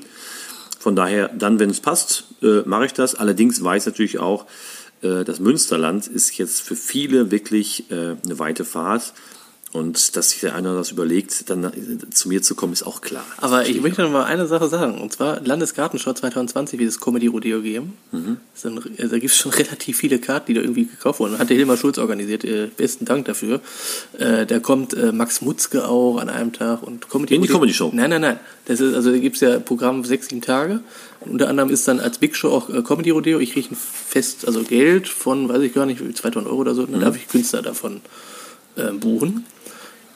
Von 0.79 0.95
daher, 0.95 1.27
dann, 1.29 1.59
wenn 1.59 1.69
es 1.69 1.79
passt, 1.79 2.25
äh, 2.41 2.61
mache 2.65 2.85
ich 2.85 2.93
das. 2.93 3.13
Allerdings 3.13 3.61
weiß 3.61 3.85
natürlich 3.85 4.17
auch, 4.19 4.45
äh, 5.01 5.23
das 5.25 5.39
Münsterland 5.39 6.07
ist 6.07 6.37
jetzt 6.37 6.61
für 6.61 6.75
viele 6.75 7.31
wirklich 7.31 7.91
äh, 7.91 8.15
eine 8.23 8.39
weite 8.39 8.65
Fahrt. 8.65 9.13
Und 9.71 10.15
dass 10.15 10.31
sich 10.31 10.39
der 10.39 10.55
einer 10.55 10.73
das 10.73 10.89
überlegt, 10.89 11.47
dann 11.51 11.71
zu 12.11 12.27
mir 12.27 12.41
zu 12.41 12.55
kommen, 12.55 12.73
ist 12.73 12.81
auch 12.81 13.01
klar. 13.01 13.23
Aber 13.37 13.67
ich 13.67 13.79
möchte 13.81 14.01
noch 14.01 14.09
mal 14.09 14.23
eine 14.23 14.47
Sache 14.47 14.67
sagen. 14.67 14.99
Und 14.99 15.13
zwar 15.13 15.41
Landesgartenschau 15.41 16.13
2020 16.13 16.79
wird 16.79 16.89
das 16.89 16.99
Comedy 16.99 17.27
Rodeo 17.27 17.61
geben. 17.61 17.93
Das 18.11 18.63
sind, 18.63 18.99
äh, 18.99 19.07
da 19.07 19.19
gibt 19.19 19.31
es 19.31 19.37
schon 19.37 19.51
relativ 19.53 19.97
viele 19.97 20.17
Karten, 20.17 20.47
die 20.47 20.53
da 20.55 20.61
irgendwie 20.61 20.85
gekauft 20.85 21.19
wurden. 21.19 21.37
Hat 21.37 21.51
der 21.51 21.57
Hilmar 21.57 21.77
Schulz 21.77 21.99
organisiert. 21.99 22.43
Äh, 22.45 22.71
besten 22.75 23.05
Dank 23.05 23.25
dafür. 23.25 23.61
Äh, 24.17 24.47
da 24.47 24.59
kommt 24.59 24.95
äh, 24.95 25.11
Max 25.11 25.41
Mutzke 25.41 25.87
auch 25.87 26.17
an 26.17 26.29
einem 26.29 26.51
Tag. 26.51 26.81
und 26.81 27.07
Comedy 27.07 27.35
In 27.35 27.43
die 27.43 27.47
Comedy-Show? 27.47 27.91
Nein, 27.93 28.09
nein, 28.09 28.21
nein. 28.21 28.39
Das 28.65 28.79
ist, 28.79 28.95
also 28.95 29.11
da 29.11 29.19
gibt 29.19 29.35
es 29.35 29.41
ja 29.41 29.59
Programm 29.59 30.03
sechs, 30.03 30.29
sieben 30.29 30.41
Tage. 30.41 30.79
Und 31.19 31.33
unter 31.33 31.47
anderem 31.47 31.69
ist 31.69 31.87
dann 31.87 31.99
als 31.99 32.17
Big 32.17 32.35
Show 32.35 32.49
auch 32.49 32.69
äh, 32.71 32.81
Comedy 32.81 33.11
Rodeo. 33.11 33.37
Ich 33.37 33.53
kriege 33.53 33.69
ein 33.69 33.77
Fest, 33.77 34.47
also 34.47 34.63
Geld 34.63 35.07
von, 35.07 35.47
weiß 35.47 35.61
ich 35.61 35.75
gar 35.75 35.85
nicht, 35.85 35.99
2000 35.99 36.47
Euro 36.47 36.61
oder 36.61 36.73
so. 36.73 36.87
Dann 36.87 37.01
darf 37.01 37.15
ich 37.15 37.27
Künstler 37.27 37.61
davon 37.61 38.01
äh, 38.75 38.91
buchen. 38.93 39.45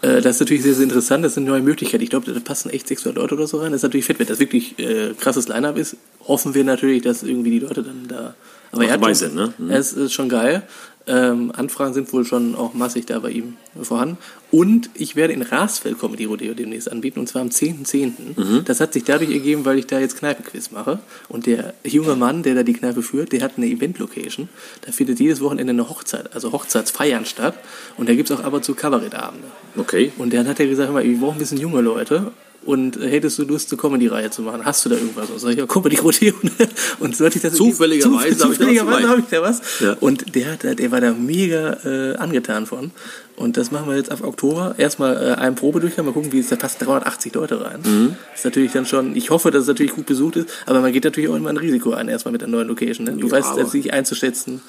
Äh, 0.03 0.22
Das 0.22 0.36
ist 0.36 0.39
natürlich 0.41 0.63
sehr, 0.63 0.74
sehr 0.74 0.83
interessant. 0.83 1.24
Das 1.24 1.33
sind 1.33 1.45
neue 1.45 1.62
Möglichkeiten. 1.62 2.03
Ich 2.03 2.10
glaube, 2.10 2.31
da 2.31 2.39
passen 2.39 2.69
echt 2.69 2.88
600 2.88 3.17
Leute 3.17 3.36
oder 3.36 3.48
so 3.48 3.57
rein. 3.60 3.72
Das 3.72 3.79
ist 3.79 3.83
natürlich 3.83 4.05
fett, 4.05 4.19
wenn 4.19 4.27
das 4.27 4.39
wirklich 4.39 4.77
äh, 4.77 5.13
krasses 5.19 5.48
Line-Up 5.48 5.77
ist. 5.77 5.95
Hoffen 6.27 6.53
wir 6.53 6.63
natürlich, 6.63 7.01
dass 7.01 7.24
irgendwie 7.24 7.51
die 7.51 7.60
Leute 7.60 7.83
dann 7.83 8.07
da. 8.07 8.36
Aber 8.72 8.81
Auch 8.81 8.88
er 8.88 8.93
hat 8.93 9.01
dabei 9.01 9.13
schon, 9.13 9.33
ne? 9.33 9.53
Mhm. 9.57 9.72
Es 9.72 9.93
ist 9.93 10.13
schon 10.13 10.29
geil. 10.29 10.63
Ähm, 11.05 11.51
Anfragen 11.55 11.93
sind 11.93 12.13
wohl 12.13 12.24
schon 12.24 12.55
auch 12.55 12.74
massig 12.74 13.05
da 13.05 13.19
bei 13.19 13.31
ihm 13.31 13.57
vorhanden. 13.81 14.17
Und 14.51 14.89
ich 14.93 15.15
werde 15.15 15.33
in 15.33 15.41
Rasfeld 15.41 16.00
Comedy 16.00 16.25
Rodeo 16.25 16.53
demnächst 16.53 16.91
anbieten, 16.91 17.19
und 17.19 17.27
zwar 17.27 17.41
am 17.41 17.50
10.10. 17.50 18.12
Mhm. 18.38 18.65
Das 18.65 18.79
hat 18.79 18.93
sich 18.93 19.03
dadurch 19.03 19.31
ergeben, 19.31 19.65
weil 19.65 19.79
ich 19.79 19.88
da 19.88 20.00
jetzt 20.00 20.17
Kneipenquiz 20.17 20.72
mache. 20.72 21.00
Und 21.27 21.45
der 21.45 21.74
junge 21.83 22.15
Mann, 22.15 22.43
der 22.43 22.55
da 22.55 22.63
die 22.63 22.74
Kneipe 22.74 23.01
führt, 23.01 23.31
der 23.31 23.41
hat 23.41 23.53
eine 23.57 23.65
Event-Location. 23.65 24.48
Da 24.81 24.91
findet 24.91 25.19
jedes 25.19 25.41
Wochenende 25.41 25.72
eine 25.72 25.89
Hochzeit, 25.89 26.33
also 26.33 26.51
Hochzeitsfeiern 26.51 27.25
statt. 27.25 27.55
Und 27.98 28.07
da 28.07 28.15
gibt 28.15 28.29
es 28.29 28.38
auch 28.38 28.43
ab 28.43 28.53
und 28.53 28.63
zu 28.63 28.75
Kabarettabende. 28.75 29.48
Okay. 29.75 30.12
Und 30.17 30.33
dann 30.33 30.48
hat 30.48 30.60
er 30.60 30.67
gesagt, 30.67 30.93
wir 30.93 31.19
brauchen 31.19 31.36
ein 31.36 31.39
bisschen 31.39 31.60
junge 31.60 31.81
Leute. 31.81 32.31
Und 32.65 32.96
äh, 32.98 33.10
hättest 33.10 33.38
du 33.39 33.43
Lust, 33.43 33.72
eine 33.72 33.79
Comedy-Reihe 33.82 34.29
zu 34.29 34.41
machen? 34.41 34.63
Hast 34.65 34.86
du 34.86 34.89
da 34.89 34.96
irgendwas? 34.96 35.29
Und 35.29 35.39
sag 35.39 35.51
ich, 35.51 35.58
ja, 35.58 35.65
Comedy 35.65 35.98
Rodeo. 35.98 36.34
Und 37.00 37.15
sollte 37.15 37.38
ich 37.38 37.41
das 37.41 37.55
Zufälligerweise 37.55 38.10
Zuf- 38.10 38.20
habe 38.22 38.29
ich 38.29 38.38
da 38.38 38.46
was 38.46 38.51
zufälligerweise 38.58 39.01
dabei. 39.01 39.08
habe 39.10 39.20
ich 39.22 39.25
da 39.27 39.41
was. 39.41 39.62
Ja. 39.82 39.93
Und 40.00 40.36
der, 40.36 40.51
hat, 40.53 40.63
da- 40.63 40.74
der 40.74 40.91
war 40.91 41.01
da 41.01 41.12
mega 41.13 41.77
äh, 41.86 42.15
angetan 42.15 42.65
von. 42.65 42.91
Und 43.36 43.58
das 43.58 43.72
machen 43.72 43.89
wir 43.89 43.98
jetzt 43.98 44.12
ab 44.12 44.24
Oktober. 44.24 44.75
Erstmal 44.77 45.15
äh, 45.17 45.32
einen 45.41 45.55
Probedurchgang, 45.55 46.05
mal 46.05 46.12
gucken, 46.13 46.32
wie 46.32 46.39
es 46.39 46.50
da 46.50 46.55
passt 46.55 46.79
380 46.86 47.34
Leute 47.34 47.60
rein. 47.65 47.79
Mhm. 47.84 48.15
Ist 48.36 48.46
natürlich 48.46 48.72
dann 48.72 48.86
schon, 48.86 49.15
ich 49.15 49.29
hoffe, 49.32 49.50
dass 49.51 49.63
es 49.63 49.67
natürlich 49.67 49.93
gut 49.93 50.05
besucht 50.05 50.36
ist, 50.36 50.50
aber 50.67 50.82
man 50.82 50.93
geht 50.93 51.03
natürlich 51.03 51.29
auch 51.29 51.36
immer 51.36 51.50
ein 51.50 51.58
Risiko 51.58 51.91
ein, 51.93 52.08
erstmal 52.10 52.32
mit 52.32 52.41
der 52.41 52.48
neuen 52.48 52.67
Location. 52.67 53.05
Ne? 53.08 53.13
Du 53.13 53.25
Ja, 53.27 53.34
weißt 53.34 53.58
das 53.58 53.74
nicht 53.74 53.91
einzuschätzen. 53.91 54.62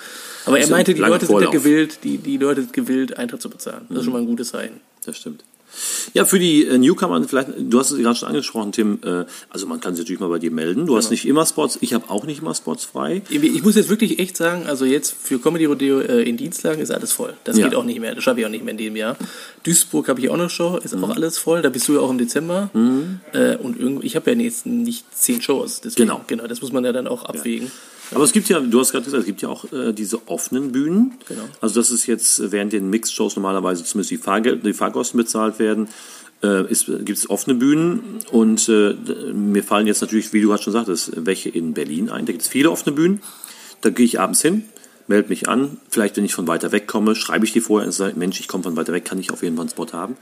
Aber 0.46 0.58
er 0.58 0.68
meinte, 0.68 0.94
die 0.94 1.00
Leute 1.00 1.26
sind 1.26 1.34
Vorlauf. 1.34 1.52
gewillt, 1.52 1.98
die, 2.04 2.16
die 2.18 2.38
Leute 2.38 2.62
sind 2.62 2.72
gewillt, 2.72 3.16
Eintritt 3.18 3.40
zu 3.42 3.50
bezahlen. 3.50 3.82
Das 3.88 3.98
ist 3.98 4.04
schon 4.04 4.12
mal 4.14 4.20
ein 4.20 4.26
gutes 4.26 4.48
Zeichen. 4.48 4.80
Das 5.04 5.16
stimmt. 5.18 5.44
Ja, 6.12 6.24
für 6.24 6.38
die 6.38 6.64
äh, 6.66 6.78
Newcomer, 6.78 7.22
vielleicht, 7.24 7.48
du 7.58 7.78
hast 7.78 7.90
es 7.90 7.98
gerade 7.98 8.16
schon 8.16 8.28
angesprochen, 8.28 8.72
Tim, 8.72 8.98
äh, 9.04 9.24
also 9.50 9.66
man 9.66 9.80
kann 9.80 9.94
sich 9.94 10.04
natürlich 10.04 10.20
mal 10.20 10.28
bei 10.28 10.38
dir 10.38 10.50
melden. 10.50 10.86
Du 10.86 10.96
hast 10.96 11.10
nicht 11.10 11.26
immer 11.26 11.44
Spots, 11.46 11.78
ich 11.80 11.94
habe 11.94 12.08
auch 12.10 12.24
nicht 12.24 12.40
immer 12.40 12.54
Spots 12.54 12.84
frei. 12.84 13.22
Ich 13.30 13.62
muss 13.62 13.74
jetzt 13.76 13.88
wirklich 13.88 14.18
echt 14.18 14.36
sagen, 14.36 14.66
also 14.66 14.84
jetzt 14.84 15.14
für 15.20 15.38
Comedy 15.38 15.64
Rodeo 15.64 16.00
äh, 16.00 16.22
in 16.22 16.36
Dienstlagen 16.36 16.80
ist 16.80 16.90
alles 16.90 17.12
voll. 17.12 17.34
Das 17.44 17.56
Ja. 17.58 17.66
geht 17.68 17.74
auch 17.76 17.84
nicht 17.84 18.00
mehr, 18.00 18.14
das 18.14 18.22
schaffe 18.24 18.40
ich 18.40 18.46
auch 18.46 18.50
nicht 18.50 18.64
mehr 18.64 18.72
in 18.72 18.78
dem 18.78 18.96
Jahr. 18.96 19.16
Duisburg 19.64 20.08
habe 20.08 20.20
ich 20.20 20.28
auch 20.30 20.36
noch 20.36 20.50
Show, 20.50 20.76
ist 20.82 20.94
Mhm. 20.94 21.04
auch 21.04 21.10
alles 21.16 21.38
voll, 21.38 21.62
da 21.62 21.68
bist 21.70 21.88
du 21.88 21.94
ja 21.94 22.00
auch 22.00 22.10
im 22.10 22.18
Dezember. 22.18 22.70
Äh, 23.32 23.56
und 23.56 24.04
ich 24.04 24.16
habe 24.16 24.30
ja 24.32 24.36
jetzt 24.38 24.66
nicht 24.66 25.04
zehn 25.14 25.40
Shows, 25.40 25.80
deswegen, 25.80 26.08
Genau. 26.08 26.20
genau, 26.26 26.46
das 26.46 26.60
muss 26.60 26.72
man 26.72 26.84
ja 26.84 26.92
dann 26.92 27.06
auch 27.06 27.24
abwägen. 27.24 27.70
Aber 28.12 28.24
es 28.24 28.32
gibt 28.32 28.48
ja, 28.48 28.60
du 28.60 28.80
hast 28.80 28.92
gerade 28.92 29.04
gesagt, 29.04 29.22
es 29.22 29.26
gibt 29.26 29.42
ja 29.42 29.48
auch 29.48 29.70
äh, 29.72 29.92
diese 29.92 30.28
offenen 30.28 30.72
Bühnen. 30.72 31.14
Genau. 31.26 31.44
Also 31.60 31.80
das 31.80 31.90
ist 31.90 32.06
jetzt, 32.06 32.38
äh, 32.38 32.52
während 32.52 32.72
den 32.72 32.90
Mixed-Shows 32.90 33.36
normalerweise 33.36 33.84
zumindest 33.84 34.10
die, 34.10 34.18
Fahrgel 34.18 34.58
die 34.58 34.72
Fahrkosten 34.72 35.18
bezahlt 35.18 35.58
werden, 35.58 35.88
äh, 36.42 36.64
gibt 36.64 37.18
es 37.18 37.30
offene 37.30 37.54
Bühnen. 37.56 38.18
Und 38.30 38.68
äh, 38.68 38.94
mir 39.32 39.64
fallen 39.64 39.86
jetzt 39.86 40.00
natürlich, 40.00 40.32
wie 40.32 40.40
du 40.40 40.48
gerade 40.48 40.62
schon 40.62 40.72
sagtest, 40.72 41.12
welche 41.16 41.48
in 41.48 41.74
Berlin 41.74 42.10
ein. 42.10 42.26
Da 42.26 42.32
gibt 42.32 42.42
es 42.42 42.48
viele 42.48 42.70
offene 42.70 42.94
Bühnen. 42.94 43.20
Da 43.80 43.90
gehe 43.90 44.06
ich 44.06 44.20
abends 44.20 44.40
hin, 44.40 44.64
melde 45.08 45.28
mich 45.28 45.48
an. 45.48 45.78
Vielleicht, 45.88 46.16
wenn 46.16 46.24
ich 46.24 46.34
von 46.34 46.48
weiter 46.48 46.72
weg 46.72 46.86
komme, 46.86 47.14
schreibe 47.14 47.44
ich 47.44 47.52
dir 47.52 47.62
vorher 47.62 47.86
und 47.86 47.92
sage, 47.92 48.18
Mensch, 48.18 48.40
ich 48.40 48.48
komme 48.48 48.64
von 48.64 48.76
weiter 48.76 48.92
weg, 48.92 49.04
kann 49.04 49.18
ich 49.18 49.30
auf 49.30 49.42
jeden 49.42 49.56
Fall 49.56 49.64
einen 49.64 49.70
Spot 49.70 49.92
haben. 49.92 50.16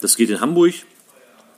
Das 0.00 0.16
geht 0.16 0.30
in 0.30 0.40
Hamburg. 0.40 0.74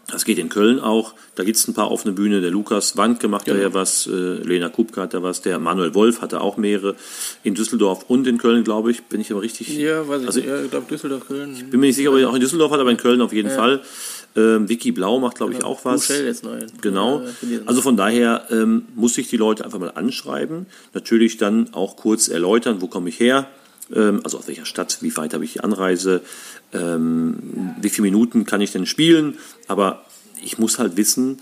Das 0.09 0.25
geht 0.25 0.39
in 0.39 0.49
Köln 0.49 0.79
auch. 0.79 1.15
Da 1.35 1.43
gibt 1.43 1.57
es 1.57 1.67
ein 1.67 1.75
paar 1.75 1.91
offene 1.91 2.15
Bühne. 2.15 2.41
Der 2.41 2.53
Lukas 2.53 2.97
Wandke 2.97 3.27
macht 3.27 3.49
da 3.49 3.57
ja 3.57 3.75
was, 3.75 4.07
äh, 4.07 4.11
Lena 4.11 4.69
Kupka 4.69 5.03
hat 5.03 5.15
da 5.15 5.23
was, 5.25 5.43
der 5.43 5.59
Manuel 5.59 5.95
Wolf 5.95 6.21
hatte 6.23 6.41
auch 6.41 6.57
mehrere. 6.57 6.95
In 7.43 7.55
Düsseldorf 7.55 8.05
und 8.09 8.25
in 8.29 8.39
Köln, 8.39 8.63
glaube 8.63 8.93
ich. 8.93 9.03
Bin 9.05 9.21
ich 9.21 9.33
aber 9.33 9.43
richtig. 9.43 9.77
Ja, 9.77 10.07
weiß 10.07 10.21
ich 10.23 10.27
Also- 10.29 10.39
nicht. 10.41 10.49
Ja, 10.49 10.63
ich 10.63 10.71
glaube 10.71 10.87
Düsseldorf, 10.89 11.27
Köln. 11.27 11.57
Bin 11.71 11.81
mir 11.81 11.87
nicht 11.89 11.97
sicher, 11.97 12.13
ob 12.13 12.19
er 12.19 12.31
auch 12.31 12.35
in 12.35 12.41
Düsseldorf 12.41 12.71
hat, 12.71 12.79
aber 12.79 12.91
in 12.93 12.97
Köln 12.99 13.21
auf 13.21 13.33
jeden 13.33 13.51
Fall. 13.51 13.81
Ähm, 14.37 14.69
Vicky 14.69 14.93
Blau 14.93 15.19
macht, 15.19 15.39
glaube 15.39 15.55
ich, 15.55 15.65
auch 15.65 15.85
was. 15.85 16.07
Shell 16.07 16.27
jetzt 16.27 16.45
neu. 16.45 16.59
Genau. 16.83 17.23
Also 17.65 17.81
von 17.83 17.97
daher 17.97 18.47
ähm, 18.51 18.85
muss 18.95 19.17
ich 19.19 19.29
die 19.29 19.39
Leute 19.39 19.65
einfach 19.65 19.79
mal 19.81 19.91
anschreiben. 19.95 20.67
Natürlich 20.93 21.37
dann 21.39 21.73
auch 21.75 21.97
kurz 21.97 22.29
erläutern, 22.29 22.81
wo 22.81 22.87
komme 22.87 23.09
ich 23.09 23.19
her, 23.19 23.49
also 24.23 24.39
aus 24.39 24.49
welcher 24.49 24.67
Stadt, 24.67 24.99
wie 25.01 25.17
weit 25.17 25.35
habe 25.35 25.45
ich 25.45 25.55
die 25.55 25.61
Anreise, 25.61 26.23
ähm, 26.73 27.75
wie 27.81 27.91
viele 27.91 28.05
Minuten 28.05 28.45
kann 28.45 28.61
ich 28.61 28.73
denn 28.73 28.87
spielen. 28.87 29.39
Aber 29.69 30.05
ich 30.43 30.59
muss 30.59 30.79
halt 30.79 30.97
wissen, 30.97 31.39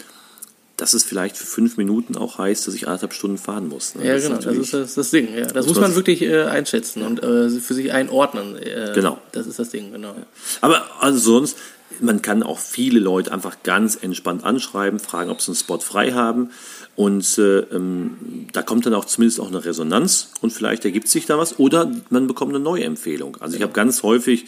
dass 0.77 0.93
es 0.93 1.05
vielleicht 1.05 1.37
für 1.37 1.47
fünf 1.47 1.77
Minuten 1.77 2.17
auch 2.17 2.39
heißt, 2.39 2.67
dass 2.67 2.75
ich 2.75 2.87
anderthalb 2.89 3.13
Stunden 3.15 3.39
fahren 3.39 3.69
muss. 3.69 3.95
ne? 3.95 4.07
ja, 4.07 4.15
Das 4.15 4.23
genau, 4.25 4.35
das 4.37 4.45
natürlich- 4.47 4.65
ist 4.65 4.75
das, 4.75 4.95
das 4.95 5.11
Ding. 5.11 5.29
Ja. 5.37 5.47
Das 5.47 5.67
muss 5.67 5.77
man- 5.77 5.85
man 5.91 5.95
wirklich 5.95 6.23
äh, 6.23 6.43
einschätzen 6.45 7.03
und 7.03 7.23
äh, 7.23 7.49
für 7.51 7.75
sich 7.75 7.93
einordnen. 7.93 8.57
Äh, 8.57 8.93
Genau. 8.95 9.19
Das 9.33 9.47
ist 9.47 9.59
das 9.59 9.71
Ding, 9.71 9.93
genau. 9.93 10.15
Aber 10.61 10.85
also 11.01 11.19
sonst, 11.19 11.57
man 12.01 12.23
kann 12.23 12.43
auch 12.43 12.59
viele 12.59 12.99
Leute 12.99 13.31
einfach 13.33 13.63
ganz 13.63 13.95
entspannt 14.01 14.43
anschreiben, 14.43 14.99
fragen, 14.99 15.31
ob 15.31 15.41
sie 15.41 15.49
einen 15.53 15.57
Spot 15.57 15.79
frei 15.79 16.11
haben. 16.13 16.51
Und 16.97 17.39
äh, 17.39 17.59
ähm, 17.61 18.47
da 18.53 18.63
kommt 18.63 18.87
dann 18.87 18.95
auch 18.95 19.05
zumindest 19.05 19.39
auch 19.41 19.49
eine 19.49 19.65
Resonanz 19.65 20.31
und 20.41 20.53
vielleicht 20.53 20.85
ergibt 20.85 21.09
sich 21.09 21.27
da 21.27 21.39
was 21.39 21.59
oder 21.61 21.91
man 22.11 22.27
bekommt 22.27 22.53
eine 22.55 22.63
neue 22.63 22.85
Empfehlung. 22.85 23.37
Also 23.41 23.57
ich 23.57 23.63
habe 23.63 23.73
ganz 23.73 24.03
häufig, 24.03 24.47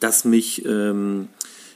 dass 0.00 0.24
mich 0.24 0.64
ähm, 0.66 1.28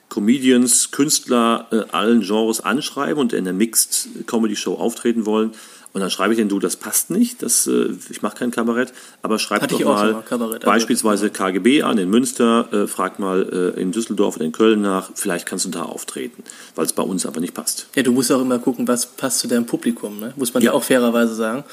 Comedians, 0.09 0.91
Künstler 0.93 1.67
äh, 1.73 1.83
allen 1.93 2.21
Genres 2.23 2.61
anschreiben 2.61 3.19
und 3.21 3.33
in 3.33 3.45
der 3.45 3.53
Mixed 3.53 4.09
Comedy 4.27 4.57
Show 4.57 4.75
auftreten 4.75 5.27
wollen. 5.27 5.51
Und 5.93 6.01
dann 6.03 6.11
schreibe 6.11 6.35
ich 6.35 6.37
denen, 6.37 6.51
du, 6.51 6.59
das 6.59 6.77
passt 6.77 7.09
nicht, 7.09 7.43
das, 7.43 7.67
äh, 7.67 7.89
ich 8.11 8.21
mache 8.21 8.37
kein 8.37 8.51
Kabarett, 8.51 8.93
aber 9.23 9.39
schreib 9.39 9.63
Hatte 9.63 9.77
doch 9.77 9.85
mal, 9.85 10.13
mal, 10.13 10.23
Kabarett, 10.23 10.57
also- 10.57 10.67
beispielsweise 10.67 11.31
KGB 11.31 11.83
an 11.83 11.97
in 11.97 12.11
Münster, 12.11 12.69
äh, 12.71 12.87
frag 12.87 13.19
mal 13.19 13.73
äh, 13.77 13.81
in 13.81 13.93
Düsseldorf 13.93 14.37
oder 14.37 14.45
in 14.45 14.53
Köln 14.53 14.83
nach, 14.83 15.11
vielleicht 15.15 15.47
kannst 15.47 15.65
du 15.65 15.71
da 15.71 15.85
auftreten, 15.85 16.43
weil 16.75 16.85
es 16.85 16.93
bei 16.93 17.03
uns 17.03 17.25
aber 17.25 17.41
nicht 17.41 17.55
passt. 17.55 17.87
Ja, 17.97 18.03
du 18.03 18.13
musst 18.13 18.31
auch 18.31 18.43
immer 18.43 18.59
gucken, 18.59 18.87
was 18.87 19.07
passt 19.07 19.39
zu 19.39 19.49
deinem 19.49 19.65
Publikum, 19.65 20.21
ne? 20.21 20.35
muss 20.37 20.53
man 20.53 20.63
ja, 20.63 20.71
Ja. 20.73 20.75
auch 20.77 20.83
fairerweise 20.85 21.35
sagen. 21.35 21.65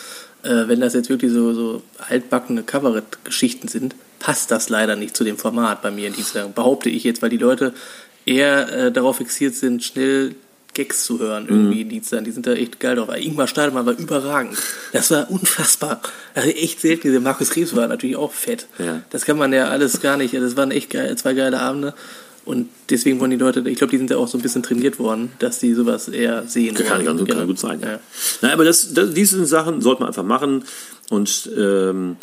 Äh, 0.43 0.67
wenn 0.69 0.79
das 0.79 0.93
jetzt 0.93 1.09
wirklich 1.09 1.31
so, 1.33 1.53
so 1.53 1.81
altbackene 2.09 2.63
Kabarett-Geschichten 2.63 3.67
sind, 3.67 3.93
passt 4.19 4.51
das 4.51 4.69
leider 4.69 4.95
nicht 4.95 5.17
zu 5.17 5.25
dem 5.25 5.37
Format 5.37 5.81
bei 5.81 5.91
mir 5.91 6.07
in 6.07 6.13
Dienstag. 6.13 6.55
Behaupte 6.55 6.89
ich 6.89 7.03
jetzt, 7.03 7.21
weil 7.21 7.29
die 7.29 7.37
Leute 7.37 7.73
eher 8.25 8.71
äh, 8.87 8.91
darauf 8.91 9.17
fixiert 9.17 9.55
sind, 9.55 9.83
schnell 9.83 10.35
Gags 10.73 11.05
zu 11.05 11.19
hören 11.19 11.45
irgendwie 11.47 11.81
in 11.81 11.89
Dienstag. 11.89 12.23
Die 12.23 12.31
sind 12.31 12.47
da 12.47 12.53
echt 12.53 12.79
geil 12.79 12.95
drauf. 12.95 13.09
Ingmar 13.15 13.47
Stadelmann 13.47 13.85
war 13.85 13.93
überragend. 13.97 14.57
Das 14.91 15.11
war 15.11 15.29
unfassbar. 15.29 16.01
Also 16.33 16.49
echt 16.49 16.81
selten. 16.81 17.09
Dieser 17.09 17.19
Markus 17.19 17.51
Krebs 17.51 17.75
war 17.75 17.87
natürlich 17.87 18.15
auch 18.15 18.31
fett. 18.31 18.65
Ja. 18.79 19.03
Das 19.11 19.25
kann 19.25 19.37
man 19.37 19.53
ja 19.53 19.67
alles 19.67 20.01
gar 20.01 20.17
nicht. 20.17 20.33
Das 20.33 20.57
waren 20.57 20.71
echt 20.71 20.89
geil, 20.89 21.15
zwei 21.15 21.33
geile 21.33 21.59
Abende. 21.59 21.93
Und 22.45 22.69
deswegen 22.89 23.19
wollen 23.19 23.31
die 23.31 23.37
Leute, 23.37 23.59
ich 23.69 23.77
glaube, 23.77 23.91
die 23.91 23.97
sind 23.97 24.09
ja 24.09 24.17
auch 24.17 24.27
so 24.27 24.37
ein 24.37 24.41
bisschen 24.41 24.63
trainiert 24.63 24.97
worden, 24.99 25.31
dass 25.39 25.59
die 25.59 25.73
sowas 25.75 26.09
eher 26.09 26.43
sehen 26.47 26.73
Kann, 26.75 26.87
wollen. 26.87 27.05
kann, 27.05 27.17
kann 27.17 27.25
Genau. 27.27 27.45
gut 27.45 27.59
sein, 27.59 27.79
ja. 27.79 27.91
Ja. 27.91 27.99
Na, 28.41 28.51
aber 28.53 28.65
das, 28.65 28.93
das, 28.93 29.13
diese 29.13 29.45
Sachen 29.45 29.79
sollte 29.79 30.01
man 30.01 30.07
einfach 30.09 30.23
machen 30.25 30.65
und 31.09 31.49
ähm, 31.55 32.17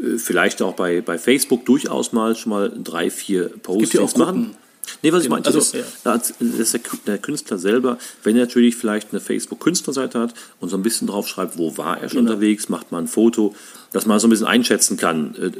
äh, 0.00 0.16
vielleicht 0.16 0.60
auch 0.62 0.74
bei, 0.74 1.02
bei 1.02 1.18
Facebook 1.18 1.66
durchaus 1.66 2.12
mal 2.12 2.34
schon 2.34 2.50
mal 2.50 2.72
drei, 2.82 3.10
vier 3.10 3.48
Posts 3.62 3.92
ja 3.92 4.00
machen. 4.00 4.16
Gruppen. 4.16 4.56
Nee, 5.02 5.12
was 5.12 5.20
ich 5.20 5.24
Genau, 5.24 5.36
meinte, 5.36 5.48
also, 5.48 5.60
ist, 5.60 5.74
ja. 5.74 5.80
dass 6.04 6.32
der, 6.72 6.80
Kü- 6.80 7.04
der 7.06 7.18
Künstler 7.18 7.58
selber, 7.58 7.96
wenn 8.22 8.36
er 8.36 8.42
natürlich 8.46 8.76
vielleicht 8.76 9.12
eine 9.12 9.20
Facebook-Künstlerseite 9.20 10.18
hat 10.20 10.34
und 10.60 10.68
so 10.68 10.76
ein 10.76 10.82
bisschen 10.82 11.06
drauf 11.06 11.26
schreibt, 11.28 11.56
wo 11.58 11.76
war 11.76 11.98
er 12.00 12.08
schon 12.08 12.18
Genau. 12.20 12.32
unterwegs, 12.32 12.68
macht 12.68 12.92
mal 12.92 12.98
ein 12.98 13.06
Foto, 13.08 13.54
dass 13.92 14.06
man 14.06 14.18
so 14.18 14.26
ein 14.26 14.30
bisschen 14.30 14.46
einschätzen 14.46 14.96
kann, 14.96 15.34
äh, 15.36 15.50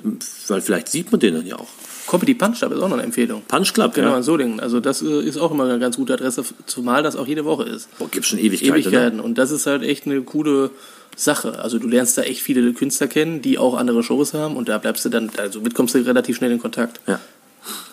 weil 0.49 0.61
vielleicht 0.61 0.89
sieht 0.89 1.11
man 1.13 1.21
den 1.21 1.35
dann 1.35 1.47
ja 1.47 1.57
auch. 1.57 1.69
Comedy 2.09 2.35
Punch 2.35 2.59
Club 2.59 2.73
ist 2.73 2.81
auch 2.81 2.89
noch 2.89 2.97
eine 2.97 3.05
Empfehlung. 3.05 3.43
Punch 3.47 3.73
Club, 3.73 3.95
Genau, 3.95 4.09
ja. 4.11 4.17
in 4.17 4.23
Solingen. 4.25 4.59
Also 4.61 4.81
das 4.81 5.01
äh, 5.01 5.21
ist 5.23 5.39
auch 5.39 5.53
immer 5.53 5.65
eine 5.65 5.79
ganz 5.79 5.97
gute 5.97 6.13
Adresse, 6.15 6.45
zumal 6.67 7.03
das 7.05 7.15
auch 7.15 7.27
jede 7.27 7.45
Woche 7.45 7.65
ist. 7.65 7.89
Boah, 7.99 8.09
gibt 8.11 8.27
schon 8.27 8.39
Ewigkeiten. 8.41 8.73
Ne? 8.75 8.79
Ewigkeiten. 8.81 9.21
Und 9.21 9.39
das 9.39 9.53
ist 9.53 9.67
halt 9.67 9.83
echt 9.85 10.07
eine 10.07 10.21
coole 10.23 10.71
Sache. 11.17 11.61
Also 11.61 11.79
du 11.79 11.87
lernst 11.87 12.19
da 12.19 12.23
echt 12.23 12.43
viele 12.43 12.73
Künstler 12.73 13.07
kennen, 13.07 13.43
die 13.43 13.59
auch 13.59 13.75
andere 13.77 14.03
Shows 14.03 14.35
haben 14.35 14.57
und 14.57 14.69
da 14.69 14.79
bleibst 14.79 15.05
du 15.05 15.09
dann, 15.09 15.31
also 15.37 15.61
mit 15.61 15.75
kommst 15.75 15.95
du 15.95 15.99
relativ 16.05 16.37
schnell 16.37 16.51
in 16.51 16.59
Kontakt. 16.59 17.01
Ja. 17.07 17.21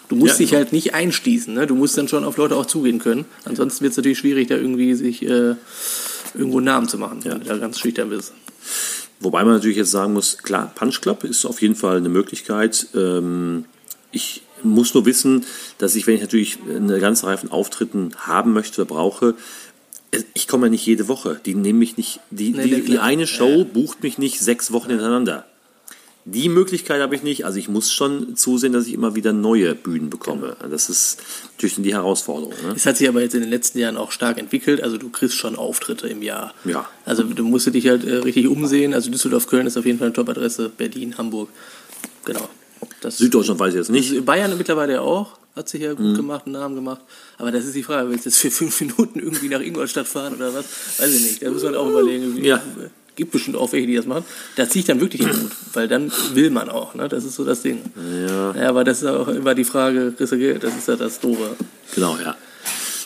Du 0.10 0.15
musst 0.15 0.39
Ja, 0.39 0.46
dich 0.46 0.54
halt 0.54 0.72
nicht 0.74 0.93
einschließen, 0.93 1.54
ne? 1.54 1.67
Du 1.67 1.76
musst 1.76 1.98
dann 1.98 2.08
schon 2.08 2.24
auf 2.24 2.38
Leute 2.38 2.56
auch 2.56 2.65
zugehen 2.65 3.00
können. 3.00 3.26
Ansonsten 3.46 3.82
wird 3.84 3.91
es 3.91 3.98
natürlich 3.98 4.20
schwierig, 4.20 4.48
da 4.48 4.56
irgendwie 4.56 4.93
sich 4.93 5.24
äh, 5.24 5.56
irgendwo 6.34 6.58
einen 6.58 6.65
Namen 6.65 6.88
zu 6.88 6.98
machen, 6.98 7.20
wenn 7.24 7.39
du 7.39 7.46
da 7.46 7.58
ganz 7.58 7.80
schüchtern 7.80 8.10
bist. 8.10 8.34
Wobei 9.20 9.43
man 9.43 9.54
natürlich 9.56 9.78
jetzt 9.78 9.91
sagen 9.91 10.13
muss, 10.13 10.38
klar, 10.38 10.72
Punch 10.76 11.02
Club 11.02 11.24
ist 11.24 11.46
auf 11.46 11.62
jeden 11.62 11.76
Fall 11.76 11.98
eine 11.98 12.10
Möglichkeit. 12.10 12.88
Ähm, 12.96 13.65
ich 14.12 14.43
muss 14.63 14.93
nur 14.93 15.06
wissen, 15.06 15.46
dass 15.78 15.96
ich, 15.96 16.08
wenn 16.08 16.15
ich 16.15 16.22
natürlich 16.22 16.58
eine 16.70 17.00
ganze 17.00 17.28
Reihe 17.28 17.38
von 17.38 17.52
Auftritten 17.52 18.12
haben 18.17 18.54
möchte 18.54 18.82
oder 18.82 18.89
brauche, 18.89 19.36
äh, 20.12 20.22
ich 20.34 20.48
komme 20.48 20.67
ja 20.67 20.72
nicht 20.72 20.86
jede 20.86 21.08
Woche. 21.08 21.39
Die 21.46 21.56
nehmen 21.56 21.80
mich 21.80 21.98
nicht, 21.98 22.20
die, 22.30 22.52
Nee, 22.52 22.63
die, 22.63 22.82
die 22.82 23.00
eine 23.00 23.28
Show 23.28 23.65
bucht 23.65 24.04
mich 24.04 24.17
nicht 24.17 24.39
sechs 24.39 24.72
Wochen 24.72 24.89
hintereinander. 24.89 25.46
Die 26.30 26.50
Möglichkeit 26.50 27.02
habe 27.02 27.16
ich 27.16 27.24
nicht. 27.24 27.46
Also 27.46 27.58
ich 27.58 27.70
muss 27.70 27.94
schon 27.94 28.36
zusehen, 28.36 28.74
dass 28.74 28.86
ich 28.86 28.94
immer 28.94 29.16
wieder 29.16 29.32
neue 29.32 29.74
Bühnen 29.76 30.10
bekomme. 30.10 30.58
Genau. 30.60 30.70
Das 30.70 30.90
ist 30.90 31.20
natürlich 31.56 31.76
die 31.78 31.94
Herausforderung. 31.94 32.54
Ne? 32.66 32.74
Es 32.76 32.86
hat 32.86 32.98
sich 32.98 33.08
aber 33.08 33.22
jetzt 33.22 33.34
in 33.34 33.40
den 33.40 33.50
letzten 33.50 33.80
Jahren 33.80 33.96
auch 33.96 34.12
stark 34.12 34.38
entwickelt. 34.38 34.84
Also 34.84 34.98
du 34.98 35.10
kriegst 35.10 35.36
schon 35.38 35.56
Auftritte 35.56 36.10
im 36.10 36.22
Jahr. 36.22 36.54
Ja. 36.66 36.90
Also 37.06 37.24
du 37.24 37.44
musst 37.46 37.74
dich 37.74 37.88
halt 37.88 38.04
äh, 38.04 38.16
richtig 38.16 38.48
umsehen. 38.48 38.94
Also 38.94 39.10
Düsseldorf, 39.10 39.48
Köln 39.48 39.68
ist 39.68 39.78
auf 39.78 39.86
jeden 39.86 40.00
Fall 40.00 40.08
eine 40.08 40.13
Top-Adresse. 40.13 40.70
Berlin, 40.76 41.18
Hamburg. 41.18 41.48
Genau. 42.26 42.50
Das 43.00 43.18
Süddeutschland 43.18 43.60
weiß 43.62 43.74
ich 43.74 43.78
jetzt 43.78 43.90
nicht. 43.90 44.26
Bayern 44.26 44.58
mittlerweile 44.58 45.02
auch. 45.02 45.38
Hat 45.56 45.70
sich 45.70 45.82
ja 45.82 45.94
gut 45.94 46.06
Mhm. 46.06 46.16
gemacht, 46.16 46.44
einen 46.46 46.54
Namen 46.54 46.76
gemacht. 46.76 47.02
Aber 47.38 47.52
das 47.52 47.63
ist 47.66 47.74
die 47.74 47.84
Frage, 47.84 48.10
willst 48.10 48.26
du 48.26 48.30
jetzt 48.30 48.40
für 48.40 48.52
fünf 48.52 48.80
Minuten 48.82 49.20
irgendwie 49.20 49.48
nach 49.48 49.62
Ingolstadt 49.62 50.08
fahren 50.08 50.36
oder 50.36 50.54
was? 50.54 50.66
Weiß 51.00 51.10
ich 51.16 51.22
nicht. 51.22 51.42
Da 51.42 51.50
muss 51.52 51.63
man 51.63 51.74
auch 51.76 51.90
überlegen. 51.90 52.44
Ja. 52.44 52.62
Gibt 53.17 53.32
bestimmt 53.32 53.58
auch 53.58 53.73
welche, 53.73 53.88
die 53.88 53.95
das 53.95 54.06
machen. 54.06 54.23
Da 54.56 54.69
ziehe 54.69 54.82
ich 54.82 54.86
dann 54.86 55.01
wirklich 55.01 55.23
den 55.23 55.32
Hut, 55.32 55.51
weil 55.73 55.88
dann 55.88 56.12
will 56.36 56.51
man 56.51 56.69
auch. 56.69 56.93
Ne? 56.93 57.10
Das 57.10 57.25
ist 57.25 57.36
so 57.36 57.43
das 57.43 57.63
Ding. 57.63 57.82
Ja. 58.27 58.56
Ja, 58.56 58.69
aber 58.69 58.84
das 58.84 59.01
ist 59.01 59.08
auch 59.08 59.27
immer 59.27 59.56
die 59.56 59.63
Frage, 59.63 60.13
kriegst 60.15 60.34
du 60.34 60.38
Geld? 60.38 60.63
Das 60.63 60.77
ist 60.77 60.88
ja 60.88 60.95
das 60.95 61.19
Doofe. 61.19 61.56
Genau, 61.95 62.15
ja. 62.23 62.36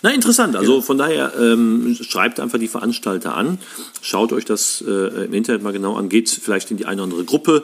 Na, 0.01 0.09
interessant. 0.09 0.55
Also 0.57 0.81
von 0.81 0.97
daher 0.97 1.31
ähm, 1.39 1.97
schreibt 2.01 2.41
einfach 2.41 2.59
die 2.59 2.67
Veranstalter 2.67 3.35
an, 3.35 3.57
schaut 4.01 4.33
euch 4.33 4.43
das 4.43 4.83
äh, 4.85 5.25
im 5.25 5.33
Internet 5.33 5.63
mal 5.63 5.71
genau 5.71 5.95
an, 5.95 6.09
geht 6.09 6.29
vielleicht 6.29 6.71
in 6.71 6.77
die 6.77 6.85
eine 6.85 7.03
oder 7.03 7.11
andere 7.11 7.23
Gruppe, 7.23 7.63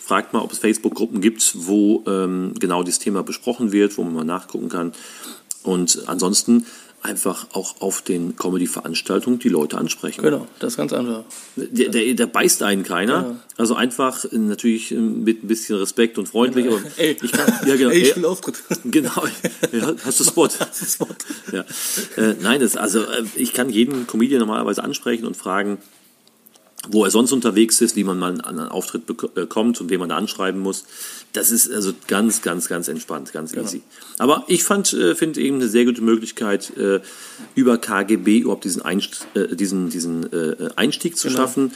fragt 0.00 0.32
mal, 0.32 0.40
ob 0.40 0.52
es 0.52 0.58
Facebook-Gruppen 0.58 1.20
gibt, 1.20 1.52
wo 1.54 2.04
ähm, 2.06 2.52
genau 2.60 2.84
dieses 2.84 3.00
Thema 3.00 3.24
besprochen 3.24 3.72
wird, 3.72 3.98
wo 3.98 4.04
man 4.04 4.14
mal 4.14 4.24
nachgucken 4.24 4.68
kann. 4.68 4.92
Und 5.64 6.04
ansonsten 6.06 6.64
einfach 7.02 7.46
auch 7.52 7.80
auf 7.80 8.02
den 8.02 8.36
Comedy-Veranstaltungen 8.36 9.38
die 9.38 9.48
Leute 9.48 9.78
ansprechen. 9.78 10.22
Genau, 10.22 10.46
das 10.58 10.72
ist 10.72 10.76
ganz 10.76 10.92
einfach. 10.92 11.24
Der, 11.56 11.88
der, 11.90 12.14
der 12.14 12.26
beißt 12.26 12.62
einen 12.62 12.82
keiner. 12.82 13.22
Genau. 13.22 13.36
Also 13.56 13.74
einfach 13.74 14.24
äh, 14.24 14.38
natürlich 14.38 14.92
äh, 14.92 14.96
mit 14.96 15.44
ein 15.44 15.48
bisschen 15.48 15.76
Respekt 15.76 16.18
und 16.18 16.28
freundlich. 16.28 16.66
Aber 16.66 16.80
Ey, 16.96 17.16
ich 17.20 17.32
kann, 17.32 17.52
ja, 17.66 17.76
genau. 17.76 17.90
ey, 17.90 18.02
ich 18.02 18.16
will 18.16 18.24
Auftritt. 18.24 18.56
Genau. 18.84 19.26
Ja, 19.72 19.94
hast 20.04 20.20
du 20.20 20.24
Spot? 20.24 20.48
Ja. 21.52 21.64
Äh, 22.16 22.34
nein, 22.40 22.60
das, 22.60 22.76
also 22.76 23.02
äh, 23.02 23.24
ich 23.36 23.52
kann 23.52 23.70
jeden 23.70 24.06
Comedian 24.06 24.40
normalerweise 24.40 24.82
ansprechen 24.82 25.26
und 25.26 25.36
fragen, 25.36 25.78
wo 26.88 27.04
er 27.04 27.10
sonst 27.10 27.32
unterwegs 27.32 27.80
ist, 27.80 27.96
wie 27.96 28.04
man 28.04 28.18
mal 28.18 28.40
einen 28.40 28.60
Auftritt 28.68 29.08
bek- 29.08 29.36
äh, 29.36 29.80
und 29.80 29.90
wen 29.90 30.00
man 30.00 30.08
da 30.08 30.16
anschreiben 30.16 30.60
muss. 30.60 30.84
Das 31.32 31.50
ist 31.50 31.70
also 31.70 31.92
ganz, 32.06 32.42
ganz, 32.42 32.68
ganz 32.68 32.88
entspannt, 32.88 33.32
ganz 33.32 33.54
easy. 33.54 33.82
Aber 34.18 34.44
ich 34.48 34.64
fand, 34.64 34.92
äh, 34.92 35.14
finde 35.14 35.40
eben 35.40 35.56
eine 35.56 35.68
sehr 35.68 35.84
gute 35.84 36.02
Möglichkeit, 36.02 36.76
äh, 36.76 37.00
über 37.54 37.78
KGB 37.78 38.38
überhaupt 38.38 38.64
diesen, 38.64 38.82
Einst 38.82 39.26
diesen, 39.34 39.90
diesen 39.90 40.28
Einstieg 40.76 41.16
zu 41.16 41.28
schaffen, 41.30 41.72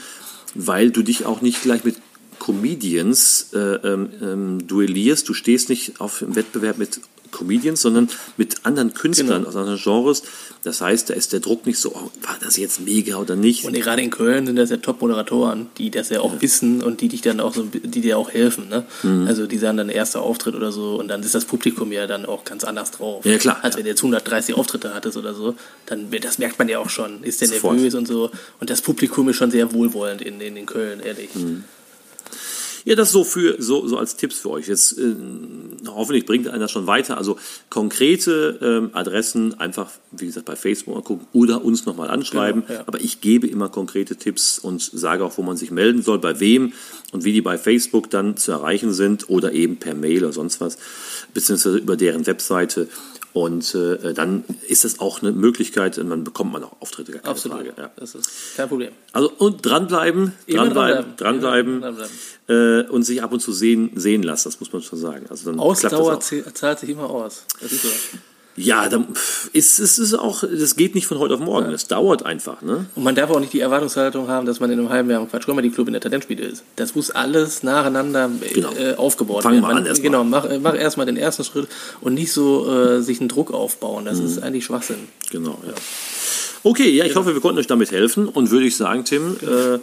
weil 0.55 0.91
du 0.91 1.01
dich 1.03 1.25
auch 1.25 1.41
nicht 1.41 1.61
gleich 1.61 1.83
mit 1.83 1.95
Comedians 2.43 3.51
äh, 3.53 3.57
ähm, 3.57 4.09
ähm, 4.21 4.67
duellierst. 4.67 5.29
Du 5.29 5.33
stehst 5.33 5.69
nicht 5.69 6.01
auf 6.01 6.21
im 6.21 6.35
Wettbewerb 6.35 6.77
mit 6.77 6.99
Comedians, 7.33 7.81
sondern 7.81 8.09
mit 8.37 8.65
anderen 8.65 8.93
Künstlern 8.93 9.39
Genau. 9.39 9.49
aus 9.49 9.55
anderen 9.55 9.79
Genres. 9.81 10.23
Das 10.63 10.79
heißt, 10.79 11.09
da 11.09 11.13
ist 11.13 11.33
der 11.33 11.41
Druck 11.41 11.65
nicht 11.65 11.77
so, 11.79 11.91
oh, 11.93 12.09
war 12.21 12.37
das 12.41 12.55
jetzt 12.55 12.79
mega 12.79 13.17
oder 13.17 13.35
nicht? 13.35 13.65
Und 13.65 13.73
gerade 13.73 14.01
in 14.01 14.09
Köln 14.11 14.45
sind 14.45 14.55
das 14.55 14.69
ja 14.69 14.77
Top-Moderatoren, 14.77 15.67
die 15.77 15.91
das 15.91 16.09
ja 16.09 16.21
auch 16.21 16.41
wissen 16.41 16.81
und 16.81 17.01
die 17.01 17.09
dich 17.09 17.21
dann 17.21 17.41
auch 17.41 17.53
so, 17.53 17.63
die 17.63 17.99
dir 18.01 18.17
auch 18.17 18.31
helfen. 18.31 18.69
Ne? 18.69 18.85
Mhm. 19.03 19.27
Also 19.27 19.45
die 19.47 19.57
sagen 19.57 19.75
dann 19.77 19.89
erster 19.89 20.21
Auftritt 20.21 20.55
oder 20.55 20.71
so 20.71 20.95
und 20.99 21.09
dann 21.09 21.21
ist 21.21 21.35
das 21.35 21.43
Publikum 21.45 21.91
ja 21.91 22.07
dann 22.07 22.25
auch 22.25 22.45
ganz 22.45 22.63
anders 22.63 22.91
drauf. 22.91 23.25
Ja, 23.25 23.37
klar, 23.37 23.59
Als 23.61 23.73
ja. 23.73 23.79
wenn 23.79 23.83
du 23.85 23.89
jetzt 23.89 23.99
130 23.99 24.55
Auftritte 24.55 24.93
hattest 24.93 25.17
oder 25.17 25.33
so, 25.33 25.55
dann 25.85 26.09
das 26.21 26.37
merkt 26.37 26.57
man 26.59 26.69
ja 26.69 26.79
auch 26.79 26.89
schon. 26.89 27.23
Ist 27.23 27.41
der 27.41 27.49
Sofort. 27.49 27.75
nervös 27.75 27.95
und 27.95 28.07
so. 28.07 28.31
Und 28.61 28.69
das 28.69 28.81
Publikum 28.81 29.27
ist 29.29 29.35
schon 29.35 29.51
sehr 29.51 29.73
wohlwollend 29.73 30.21
in, 30.21 30.39
in, 30.39 30.55
in 30.55 30.65
Köln, 30.65 30.99
ehrlich. 31.01 31.33
Mhm. 31.35 31.63
Ja, 32.85 32.95
das 32.95 33.11
so 33.11 33.23
für 33.23 33.61
so, 33.61 33.87
so 33.87 33.97
als 33.97 34.17
Tipps 34.17 34.39
für 34.39 34.49
euch. 34.49 34.67
Jetzt 34.67 34.97
äh, 34.97 35.15
hoffentlich 35.87 36.25
bringt 36.25 36.47
einer 36.47 36.59
das 36.59 36.71
schon 36.71 36.87
weiter. 36.87 37.17
Also 37.17 37.37
konkrete 37.69 38.59
ähm, 38.61 38.89
Adressen 38.93 39.59
einfach, 39.59 39.89
wie 40.11 40.25
gesagt, 40.25 40.45
bei 40.45 40.55
Facebook 40.55 40.95
mal 40.95 41.01
gucken 41.01 41.27
oder 41.33 41.63
uns 41.63 41.85
nochmal 41.85 42.09
anschreiben. 42.09 42.63
Genau, 42.67 42.79
ja. 42.79 42.83
Aber 42.87 42.99
ich 43.01 43.21
gebe 43.21 43.47
immer 43.47 43.69
konkrete 43.69 44.15
Tipps 44.15 44.59
und 44.59 44.81
sage 44.81 45.23
auch, 45.23 45.37
wo 45.37 45.43
man 45.43 45.57
sich 45.57 45.71
melden 45.71 46.01
soll, 46.01 46.19
bei 46.19 46.39
wem 46.39 46.73
und 47.11 47.23
wie 47.23 47.33
die 47.33 47.41
bei 47.41 47.57
Facebook 47.57 48.09
dann 48.09 48.37
zu 48.37 48.51
erreichen 48.51 48.93
sind 48.93 49.29
oder 49.29 49.53
eben 49.53 49.77
per 49.77 49.95
Mail 49.95 50.23
oder 50.23 50.33
sonst 50.33 50.59
was, 50.59 50.77
beziehungsweise 51.33 51.77
über 51.77 51.95
deren 51.95 52.25
Webseite. 52.25 52.87
Und 53.33 53.73
äh, 53.73 54.13
dann 54.13 54.43
ist 54.67 54.83
das 54.83 54.99
auch 54.99 55.21
eine 55.21 55.31
Möglichkeit, 55.31 55.97
und 55.97 56.09
dann 56.11 56.23
bekommt 56.23 56.53
man 56.53 56.63
auch 56.63 56.73
Auftritte, 56.79 57.11
gar 57.11 57.21
keine 57.21 57.31
Absolut. 57.31 57.57
Frage. 57.57 57.73
Ja. 57.77 57.91
Das 57.95 58.13
ist 58.13 58.29
kein 58.55 58.69
Problem. 58.69 58.91
Also 59.11 59.31
und 59.39 59.65
dranbleiben, 59.65 60.33
dranbleiben, 60.47 61.15
dranbleiben. 61.17 61.81
dranbleiben, 61.81 62.09
Äh, 62.47 62.83
und 62.89 63.03
sich 63.03 63.23
ab 63.23 63.31
und 63.31 63.39
zu 63.39 63.53
sehen, 63.53 63.91
sehen 63.95 64.21
lassen, 64.21 64.49
das 64.49 64.59
muss 64.59 64.73
man 64.73 64.81
schon 64.81 64.99
sagen. 64.99 65.25
Also 65.29 65.49
dann 65.49 65.59
Ausdauer 65.59 66.19
zahlt 66.19 66.79
sich 66.79 66.89
immer 66.89 67.09
aus. 67.09 67.45
Das 67.61 67.71
ist 67.71 67.83
so. 67.83 67.89
Ja, 68.55 68.87
dann 68.87 69.07
ist 69.51 69.79
es 69.79 69.97
ist 69.97 70.13
auch, 70.13 70.43
das 70.43 70.75
geht 70.75 70.93
nicht 70.93 71.07
von 71.07 71.17
heute 71.17 71.33
auf 71.33 71.39
morgen. 71.39 71.71
Das 71.71 71.87
dauert 71.87 72.23
einfach, 72.23 72.61
ne? 72.61 72.85
Und 72.95 73.03
man 73.03 73.15
darf 73.15 73.31
auch 73.31 73.39
nicht 73.39 73.51
die 73.53 73.59
Erwartungshaltung 73.61 74.27
haben, 74.27 74.45
dass 74.45 74.59
man 74.59 74.69
in 74.69 74.77
einem 74.79 74.89
halben 74.89 75.09
Jahr 75.09 75.21
im 75.21 75.27
Quatsch 75.29 75.45
Comedy 75.45 75.71
Club 75.71 75.87
in 75.87 75.93
der 75.93 76.01
Talentspiele 76.01 76.43
ist. 76.45 76.63
Das 76.75 76.93
muss 76.93 77.09
alles 77.09 77.63
nacheinander 77.63 78.29
Genau. 78.53 78.71
äh, 78.73 78.93
aufgebaut 78.93 79.41
Fang 79.41 79.53
werden. 79.53 79.61
mal 79.63 79.69
Man- 79.73 79.77
an 79.83 79.85
erst 79.87 80.01
mal. 80.01 80.07
Genau, 80.09 80.23
mach, 80.23 80.45
äh, 80.45 80.59
mach 80.59 80.75
erstmal 80.75 81.07
den 81.07 81.17
ersten 81.17 81.43
Schritt 81.43 81.67
und 82.01 82.13
nicht 82.13 82.31
so 82.31 82.69
äh, 82.71 83.01
sich 83.01 83.19
einen 83.21 83.29
Druck 83.29 83.51
aufbauen. 83.51 84.05
Das 84.05 84.19
Mhm. 84.19 84.25
ist 84.27 84.43
eigentlich 84.43 84.65
Schwachsinn. 84.65 85.07
Genau, 85.31 85.57
ja. 85.65 85.73
Okay, 86.65 86.89
ja, 86.91 87.05
ich 87.05 87.15
hoffe, 87.15 87.33
wir 87.33 87.41
konnten 87.41 87.57
euch 87.59 87.67
damit 87.67 87.91
helfen 87.91 88.27
und 88.29 88.51
würde 88.51 88.65
ich 88.67 88.77
sagen, 88.77 89.03
Tim, 89.03 89.35
äh, 89.41 89.79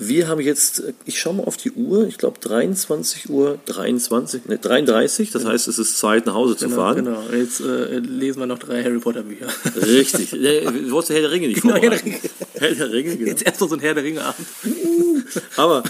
wir 0.00 0.26
haben 0.28 0.40
jetzt, 0.40 0.80
äh, 0.80 0.92
ich 1.04 1.20
schaue 1.20 1.34
mal 1.34 1.44
auf 1.44 1.56
die 1.56 1.70
Uhr, 1.72 2.06
ich 2.08 2.18
glaube 2.18 2.38
23 2.40 3.28
Uhr 3.30 3.58
23, 3.66 4.46
ne, 4.46 4.58
33, 4.58 5.30
das 5.30 5.44
heißt, 5.44 5.68
es 5.68 5.78
ist 5.78 5.98
Zeit, 5.98 6.26
nach 6.26 6.34
Hause 6.34 6.56
zu 6.56 6.64
Genau, 6.66 6.76
fahren. 6.76 7.04
genau. 7.04 7.22
Jetzt 7.32 7.60
äh, 7.60 7.98
lesen 7.98 8.40
wir 8.40 8.46
noch 8.46 8.58
drei 8.58 8.82
Harry 8.82 8.98
Potter 8.98 9.22
Bücher. 9.22 9.46
Richtig. 9.76 10.32
Äh, 10.40 10.64
Du 10.64 10.90
wolltest 10.92 11.12
Herr 11.12 11.20
der 11.20 11.30
Ringe 11.30 11.48
nicht 11.48 11.62
Genau, 11.62 11.74
Herr 11.74 11.90
der 11.90 11.98
vorbereiten. 11.98 12.28
Herr 12.54 12.74
der 12.74 12.92
Ringe, 12.92 13.16
genau. 13.16 13.28
Jetzt 13.30 13.42
erst 13.42 13.60
noch 13.60 13.68
so 13.68 13.74
ein 13.74 13.80
Herr 13.80 13.94
der 13.94 14.04
Ringe 14.04 14.22
Abend. 14.24 14.46
Aber 15.56 15.82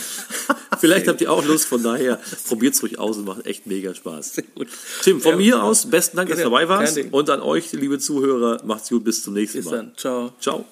vielleicht 0.80 1.08
habt 1.08 1.20
ihr 1.20 1.30
auch 1.32 1.44
Lust, 1.44 1.66
von 1.66 1.82
daher 1.82 2.18
probiert 2.48 2.74
es 2.74 2.82
ruhig 2.82 2.98
aus 2.98 3.16
und 3.16 3.24
macht 3.26 3.46
echt 3.46 3.66
mega 3.66 3.94
Spaß. 3.94 4.32
gut. 4.54 4.68
Tim, 5.02 5.20
von 5.20 5.32
Ja. 5.32 5.36
mir 5.36 5.62
aus, 5.62 5.88
besten 5.88 6.16
Dank, 6.16 6.28
dass 6.28 6.38
du 6.38 6.44
Genau, 6.44 6.56
dabei 6.58 6.68
warst. 6.68 6.98
Und 7.10 7.30
an 7.30 7.40
euch, 7.40 7.72
liebe 7.72 7.98
Zuhörer, 7.98 8.60
macht's 8.64 8.88
gut, 8.88 9.04
bis 9.04 9.22
zum 9.22 9.34
nächsten 9.34 9.58
Bis 9.58 9.66
Mal. 9.66 9.76
dann. 9.76 9.92
Ciao. 9.96 10.32
Ciao. 10.40 10.64